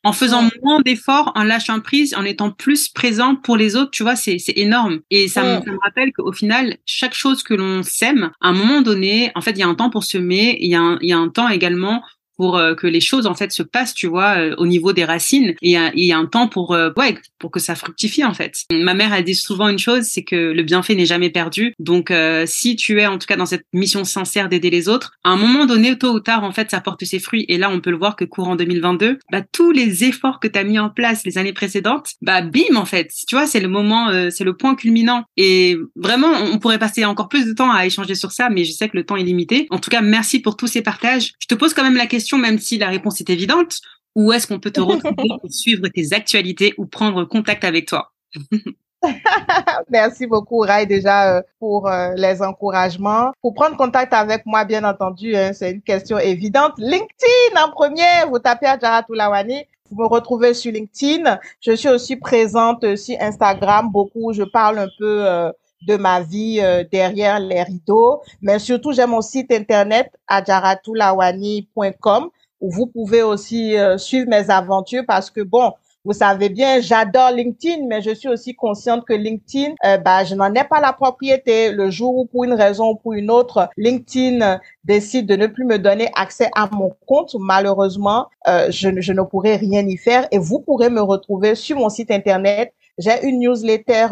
en 0.03 0.13
faisant 0.13 0.49
moins 0.63 0.79
d'efforts, 0.81 1.31
en 1.35 1.43
lâchant 1.43 1.79
prise, 1.81 2.13
en 2.15 2.23
étant 2.23 2.51
plus 2.51 2.87
présent 2.87 3.35
pour 3.35 3.57
les 3.57 3.75
autres, 3.75 3.91
tu 3.91 4.03
vois, 4.03 4.15
c'est 4.15 4.39
énorme. 4.55 4.99
Et 5.09 5.27
ça, 5.27 5.43
me, 5.43 5.63
ça 5.63 5.71
me 5.71 5.77
rappelle 5.83 6.11
qu'au 6.13 6.31
final, 6.31 6.77
chaque 6.85 7.13
chose 7.13 7.43
que 7.43 7.53
l'on 7.53 7.83
sème, 7.83 8.31
à 8.41 8.49
un 8.49 8.53
moment 8.53 8.81
donné, 8.81 9.31
en 9.35 9.41
fait, 9.41 9.51
il 9.51 9.59
y 9.59 9.63
a 9.63 9.67
un 9.67 9.75
temps 9.75 9.89
pour 9.89 10.03
semer, 10.03 10.57
il 10.61 10.69
y 10.69 10.75
a 10.75 10.97
il 11.01 11.09
y 11.09 11.13
a 11.13 11.17
un 11.17 11.29
temps 11.29 11.49
également 11.49 12.01
pour 12.39 12.57
euh, 12.57 12.73
que 12.73 12.87
les 12.87 13.01
choses 13.01 13.27
en 13.27 13.35
fait 13.35 13.51
se 13.51 13.63
passent, 13.63 13.93
tu 13.93 14.07
vois, 14.07 14.37
euh, 14.37 14.55
au 14.57 14.65
niveau 14.65 14.93
des 14.93 15.03
racines. 15.03 15.55
Et 15.61 15.73
il 15.73 16.05
y 16.05 16.13
a 16.13 16.17
un 16.17 16.25
temps 16.25 16.47
pour 16.47 16.73
euh, 16.73 16.89
ouais, 16.95 17.17
pour 17.37 17.51
que 17.51 17.59
ça 17.59 17.75
fructifie 17.75 18.23
en 18.23 18.33
fait. 18.33 18.63
Ma 18.71 18.93
mère 18.93 19.13
elle 19.13 19.25
dit 19.25 19.35
souvent 19.35 19.67
une 19.67 19.77
chose, 19.77 20.03
c'est 20.03 20.23
que 20.23 20.53
le 20.53 20.63
bienfait 20.63 20.95
n'est 20.95 21.05
jamais 21.05 21.29
perdu. 21.29 21.73
Donc 21.79 22.13
si 22.45 22.77
tu 22.77 23.01
es 23.01 23.07
en 23.07 23.17
tout 23.17 23.27
cas 23.27 23.35
dans 23.35 23.45
cette 23.45 23.65
mission 23.73 24.05
sincère 24.05 24.47
d'aider 24.47 24.69
les 24.69 24.87
autres, 24.87 25.11
à 25.25 25.31
un 25.31 25.35
moment 25.35 25.65
donné, 25.65 25.97
tôt 25.97 26.13
ou 26.13 26.21
tard 26.21 26.45
en 26.45 26.53
fait, 26.53 26.71
ça 26.71 26.79
porte 26.79 27.03
ses 27.03 27.19
fruits. 27.19 27.43
Et 27.49 27.57
là, 27.57 27.69
on 27.69 27.81
peut 27.81 27.91
le 27.91 27.97
voir 27.97 28.15
que 28.15 28.23
courant 28.23 28.55
2022, 28.55 29.19
bah 29.33 29.41
tous 29.51 29.71
les 29.71 30.05
efforts 30.05 30.39
que 30.39 30.47
tu 30.47 30.57
as 30.57 30.63
mis 30.63 30.79
en 30.79 30.89
place 30.89 31.25
les 31.25 31.37
années 31.37 31.51
précédentes, 31.51 32.11
bah 32.21 32.41
bim 32.41 32.77
en 32.77 32.85
fait. 32.85 33.11
Tu 33.27 33.35
vois, 33.35 33.47
c'est 33.47 33.59
le 33.59 33.67
moment, 33.67 34.29
c'est 34.31 34.45
le 34.45 34.55
point 34.55 34.75
culminant. 34.75 35.25
Et 35.35 35.77
vraiment, 35.97 36.31
on 36.53 36.57
pourrait 36.57 36.79
passer 36.79 37.03
encore 37.03 37.27
plus 37.27 37.45
de 37.45 37.51
temps 37.51 37.71
à 37.71 37.85
échanger 37.85 38.15
sur 38.15 38.31
ça, 38.31 38.49
mais 38.49 38.63
je 38.63 38.71
sais 38.71 38.87
que 38.87 38.95
le 38.95 39.05
temps 39.05 39.17
est 39.17 39.23
limité. 39.23 39.67
En 39.71 39.79
tout 39.79 39.89
cas, 39.89 40.01
merci 40.01 40.39
pour 40.39 40.55
tous 40.55 40.67
ces 40.67 40.81
partages. 40.81 41.33
Je 41.39 41.47
te 41.47 41.55
pose 41.55 41.73
quand 41.73 41.83
même 41.83 41.97
la 41.97 42.07
question 42.07 42.28
même 42.37 42.59
si 42.59 42.77
la 42.77 42.89
réponse 42.89 43.19
est 43.21 43.29
évidente. 43.29 43.79
Où 44.15 44.33
est-ce 44.33 44.47
qu'on 44.47 44.59
peut 44.59 44.71
te 44.71 44.79
retrouver 44.81 45.29
pour 45.41 45.51
suivre 45.51 45.87
tes 45.87 46.13
actualités 46.13 46.73
ou 46.77 46.85
prendre 46.85 47.25
contact 47.25 47.63
avec 47.63 47.87
toi? 47.87 48.11
Merci 49.89 50.27
beaucoup, 50.27 50.59
Ray, 50.59 50.85
déjà 50.85 51.37
euh, 51.37 51.41
pour 51.59 51.87
euh, 51.87 52.11
les 52.15 52.41
encouragements. 52.41 53.31
Pour 53.41 53.53
prendre 53.53 53.77
contact 53.77 54.13
avec 54.13 54.45
moi, 54.45 54.65
bien 54.65 54.83
entendu, 54.83 55.35
hein, 55.35 55.51
c'est 55.53 55.71
une 55.71 55.81
question 55.81 56.17
évidente. 56.17 56.73
LinkedIn 56.77 57.63
en 57.63 57.71
premier, 57.71 58.25
vous 58.29 58.39
tapez 58.39 58.65
Adjara 58.65 59.03
Toulawani, 59.03 59.63
vous 59.89 60.03
me 60.03 60.07
retrouvez 60.07 60.53
sur 60.53 60.71
LinkedIn. 60.71 61.39
Je 61.61 61.71
suis 61.71 61.89
aussi 61.89 62.15
présente 62.15 62.95
sur 62.95 63.15
Instagram, 63.19 63.89
beaucoup. 63.91 64.33
Je 64.33 64.43
parle 64.43 64.79
un 64.79 64.89
peu 64.97 65.25
euh, 65.25 65.51
de 65.81 65.95
ma 65.95 66.21
vie 66.21 66.61
derrière 66.91 67.39
les 67.39 67.63
rideaux, 67.63 68.21
mais 68.41 68.59
surtout 68.59 68.91
j'ai 68.91 69.05
mon 69.05 69.21
site 69.21 69.51
internet 69.51 70.11
adjaratulawani.com 70.27 72.29
où 72.61 72.71
vous 72.71 72.87
pouvez 72.87 73.21
aussi 73.21 73.77
euh, 73.77 73.97
suivre 73.97 74.29
mes 74.29 74.49
aventures 74.49 75.03
parce 75.07 75.29
que 75.29 75.41
bon, 75.41 75.71
vous 76.05 76.13
savez 76.13 76.49
bien, 76.49 76.79
j'adore 76.79 77.31
LinkedIn, 77.31 77.85
mais 77.87 78.01
je 78.01 78.11
suis 78.11 78.29
aussi 78.29 78.55
consciente 78.55 79.05
que 79.05 79.13
LinkedIn, 79.13 79.73
euh, 79.85 79.97
bah, 79.97 80.23
je 80.23 80.33
n'en 80.33 80.53
ai 80.53 80.63
pas 80.63 80.79
la 80.79 80.93
propriété. 80.93 81.71
Le 81.71 81.89
jour 81.89 82.17
où, 82.17 82.25
pour 82.25 82.45
une 82.45 82.53
raison 82.53 82.91
ou 82.91 82.95
pour 82.95 83.13
une 83.13 83.29
autre, 83.29 83.69
LinkedIn 83.75 84.59
décide 84.85 85.27
de 85.27 85.35
ne 85.35 85.47
plus 85.47 85.65
me 85.65 85.77
donner 85.77 86.09
accès 86.15 86.49
à 86.55 86.69
mon 86.71 86.91
compte, 87.05 87.35
malheureusement, 87.37 88.27
euh, 88.47 88.71
je, 88.71 89.01
je 89.01 89.13
ne 89.13 89.21
pourrai 89.23 89.57
rien 89.57 89.85
y 89.85 89.97
faire. 89.97 90.27
Et 90.31 90.37
vous 90.37 90.59
pourrez 90.59 90.89
me 90.89 91.01
retrouver 91.01 91.53
sur 91.53 91.77
mon 91.77 91.89
site 91.89 92.11
internet. 92.11 92.73
J'ai 92.97 93.21
une 93.23 93.39
newsletter 93.39 94.07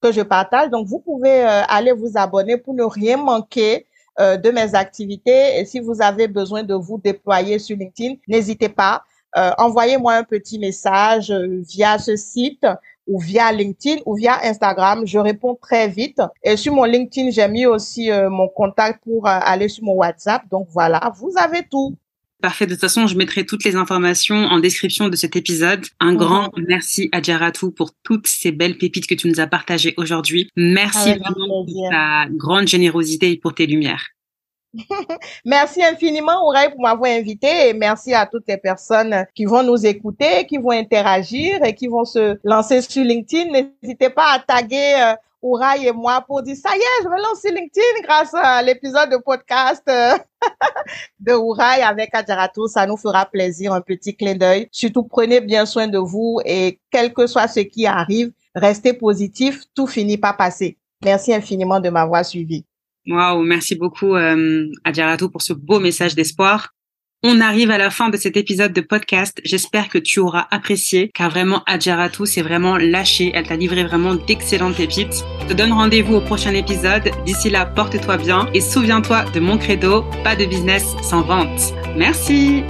que 0.00 0.12
je 0.12 0.22
partage, 0.22 0.70
donc 0.70 0.86
vous 0.86 0.98
pouvez 0.98 1.42
aller 1.42 1.92
vous 1.92 2.12
abonner 2.16 2.56
pour 2.56 2.74
ne 2.74 2.84
rien 2.84 3.16
manquer 3.16 3.86
euh, 4.20 4.36
de 4.36 4.50
mes 4.50 4.74
activités. 4.74 5.58
Et 5.58 5.64
si 5.64 5.80
vous 5.80 6.02
avez 6.02 6.28
besoin 6.28 6.62
de 6.62 6.74
vous 6.74 6.98
déployer 6.98 7.58
sur 7.58 7.76
LinkedIn, 7.76 8.16
n'hésitez 8.28 8.68
pas. 8.68 9.02
Euh, 9.38 9.52
envoyez-moi 9.56 10.14
un 10.14 10.24
petit 10.24 10.58
message 10.58 11.30
euh, 11.30 11.62
via 11.62 11.96
ce 11.96 12.16
site 12.16 12.66
ou 13.06 13.18
via 13.20 13.50
LinkedIn 13.50 14.02
ou 14.04 14.16
via 14.16 14.44
Instagram. 14.44 15.06
Je 15.06 15.18
réponds 15.18 15.54
très 15.54 15.88
vite. 15.88 16.20
Et 16.42 16.56
sur 16.56 16.74
mon 16.74 16.84
LinkedIn, 16.84 17.30
j'ai 17.30 17.48
mis 17.48 17.64
aussi 17.64 18.10
mon 18.28 18.48
contact 18.48 19.02
pour 19.04 19.26
aller 19.26 19.68
sur 19.68 19.84
mon 19.84 19.94
WhatsApp. 19.94 20.42
Donc 20.50 20.66
voilà, 20.70 21.12
vous 21.16 21.32
avez 21.36 21.62
tout. 21.70 21.96
Parfait. 22.40 22.66
De 22.66 22.72
toute 22.72 22.80
façon, 22.80 23.06
je 23.06 23.16
mettrai 23.16 23.44
toutes 23.44 23.64
les 23.64 23.76
informations 23.76 24.46
en 24.46 24.58
description 24.58 25.08
de 25.08 25.16
cet 25.16 25.36
épisode. 25.36 25.84
Un 26.00 26.14
grand 26.14 26.50
merci 26.56 27.10
à 27.12 27.20
Djaratou 27.20 27.70
pour 27.70 27.90
toutes 28.02 28.26
ces 28.26 28.50
belles 28.50 28.78
pépites 28.78 29.06
que 29.06 29.14
tu 29.14 29.28
nous 29.28 29.40
as 29.40 29.46
partagées 29.46 29.92
aujourd'hui. 29.98 30.48
Merci 30.56 31.14
vraiment 31.14 31.64
pour 31.66 31.88
ta 31.90 32.26
grande 32.30 32.66
générosité 32.66 33.32
et 33.32 33.36
pour 33.36 33.54
tes 33.54 33.66
lumières. 33.66 34.06
merci 35.44 35.82
infiniment, 35.82 36.46
Ouraï, 36.46 36.70
pour 36.70 36.80
m'avoir 36.80 37.10
invité 37.10 37.68
et 37.68 37.72
merci 37.74 38.14
à 38.14 38.24
toutes 38.26 38.44
les 38.46 38.56
personnes 38.56 39.26
qui 39.34 39.44
vont 39.44 39.62
nous 39.62 39.84
écouter, 39.84 40.46
qui 40.46 40.58
vont 40.58 40.70
interagir 40.70 41.62
et 41.64 41.74
qui 41.74 41.88
vont 41.88 42.04
se 42.04 42.38
lancer 42.44 42.80
sur 42.80 43.04
LinkedIn. 43.04 43.50
N'hésitez 43.82 44.10
pas 44.10 44.32
à 44.34 44.38
taguer 44.38 44.94
euh, 44.96 45.14
Ouraï 45.42 45.86
et 45.86 45.92
moi 45.92 46.22
pour 46.26 46.42
dire 46.42 46.56
ça 46.56 46.70
y 46.74 46.78
est, 46.78 47.02
je 47.02 47.08
vais 47.08 47.16
lancer 47.16 47.50
LinkedIn 47.50 48.02
grâce 48.02 48.34
à 48.34 48.62
l'épisode 48.62 49.10
de 49.10 49.16
podcast 49.16 49.82
euh, 49.88 50.16
de 51.20 51.32
Ouraï 51.32 51.82
avec 51.82 52.14
Adjaratou. 52.14 52.68
Ça 52.68 52.86
nous 52.86 52.96
fera 52.96 53.26
plaisir, 53.26 53.72
un 53.72 53.80
petit 53.80 54.16
clin 54.16 54.34
d'œil. 54.34 54.68
Surtout, 54.70 55.04
prenez 55.04 55.40
bien 55.40 55.64
soin 55.66 55.88
de 55.88 55.98
vous 55.98 56.40
et 56.44 56.80
quel 56.90 57.14
que 57.14 57.26
soit 57.26 57.48
ce 57.48 57.60
qui 57.60 57.86
arrive, 57.86 58.32
restez 58.54 58.92
positif. 58.92 59.62
Tout 59.74 59.86
finit 59.86 60.18
par 60.18 60.36
passer. 60.36 60.78
Merci 61.02 61.32
infiniment 61.32 61.80
de 61.80 61.88
m'avoir 61.88 62.24
suivi. 62.24 62.66
Waouh, 63.06 63.42
merci 63.42 63.74
beaucoup 63.74 64.14
euh, 64.14 64.66
Adjaratou 64.84 65.30
pour 65.30 65.40
ce 65.40 65.54
beau 65.54 65.80
message 65.80 66.14
d'espoir. 66.14 66.74
On 67.22 67.42
arrive 67.42 67.70
à 67.70 67.76
la 67.76 67.90
fin 67.90 68.08
de 68.08 68.16
cet 68.16 68.38
épisode 68.38 68.72
de 68.72 68.80
podcast. 68.80 69.42
J'espère 69.44 69.90
que 69.90 69.98
tu 69.98 70.20
auras 70.20 70.46
apprécié, 70.50 71.10
car 71.12 71.28
vraiment, 71.28 71.62
Adjaratou 71.66 72.24
s'est 72.24 72.40
vraiment 72.40 72.78
lâchée. 72.78 73.30
Elle 73.34 73.46
t'a 73.46 73.56
livré 73.56 73.84
vraiment 73.84 74.14
d'excellentes 74.14 74.76
pépites. 74.76 75.22
Je 75.42 75.48
te 75.48 75.52
donne 75.52 75.72
rendez-vous 75.72 76.14
au 76.14 76.20
prochain 76.22 76.54
épisode. 76.54 77.10
D'ici 77.26 77.50
là, 77.50 77.66
porte-toi 77.66 78.16
bien 78.16 78.48
et 78.54 78.62
souviens-toi 78.62 79.26
de 79.34 79.40
mon 79.40 79.58
credo, 79.58 80.02
pas 80.24 80.34
de 80.34 80.46
business 80.46 80.94
sans 81.02 81.20
vente. 81.20 81.74
Merci! 81.94 82.64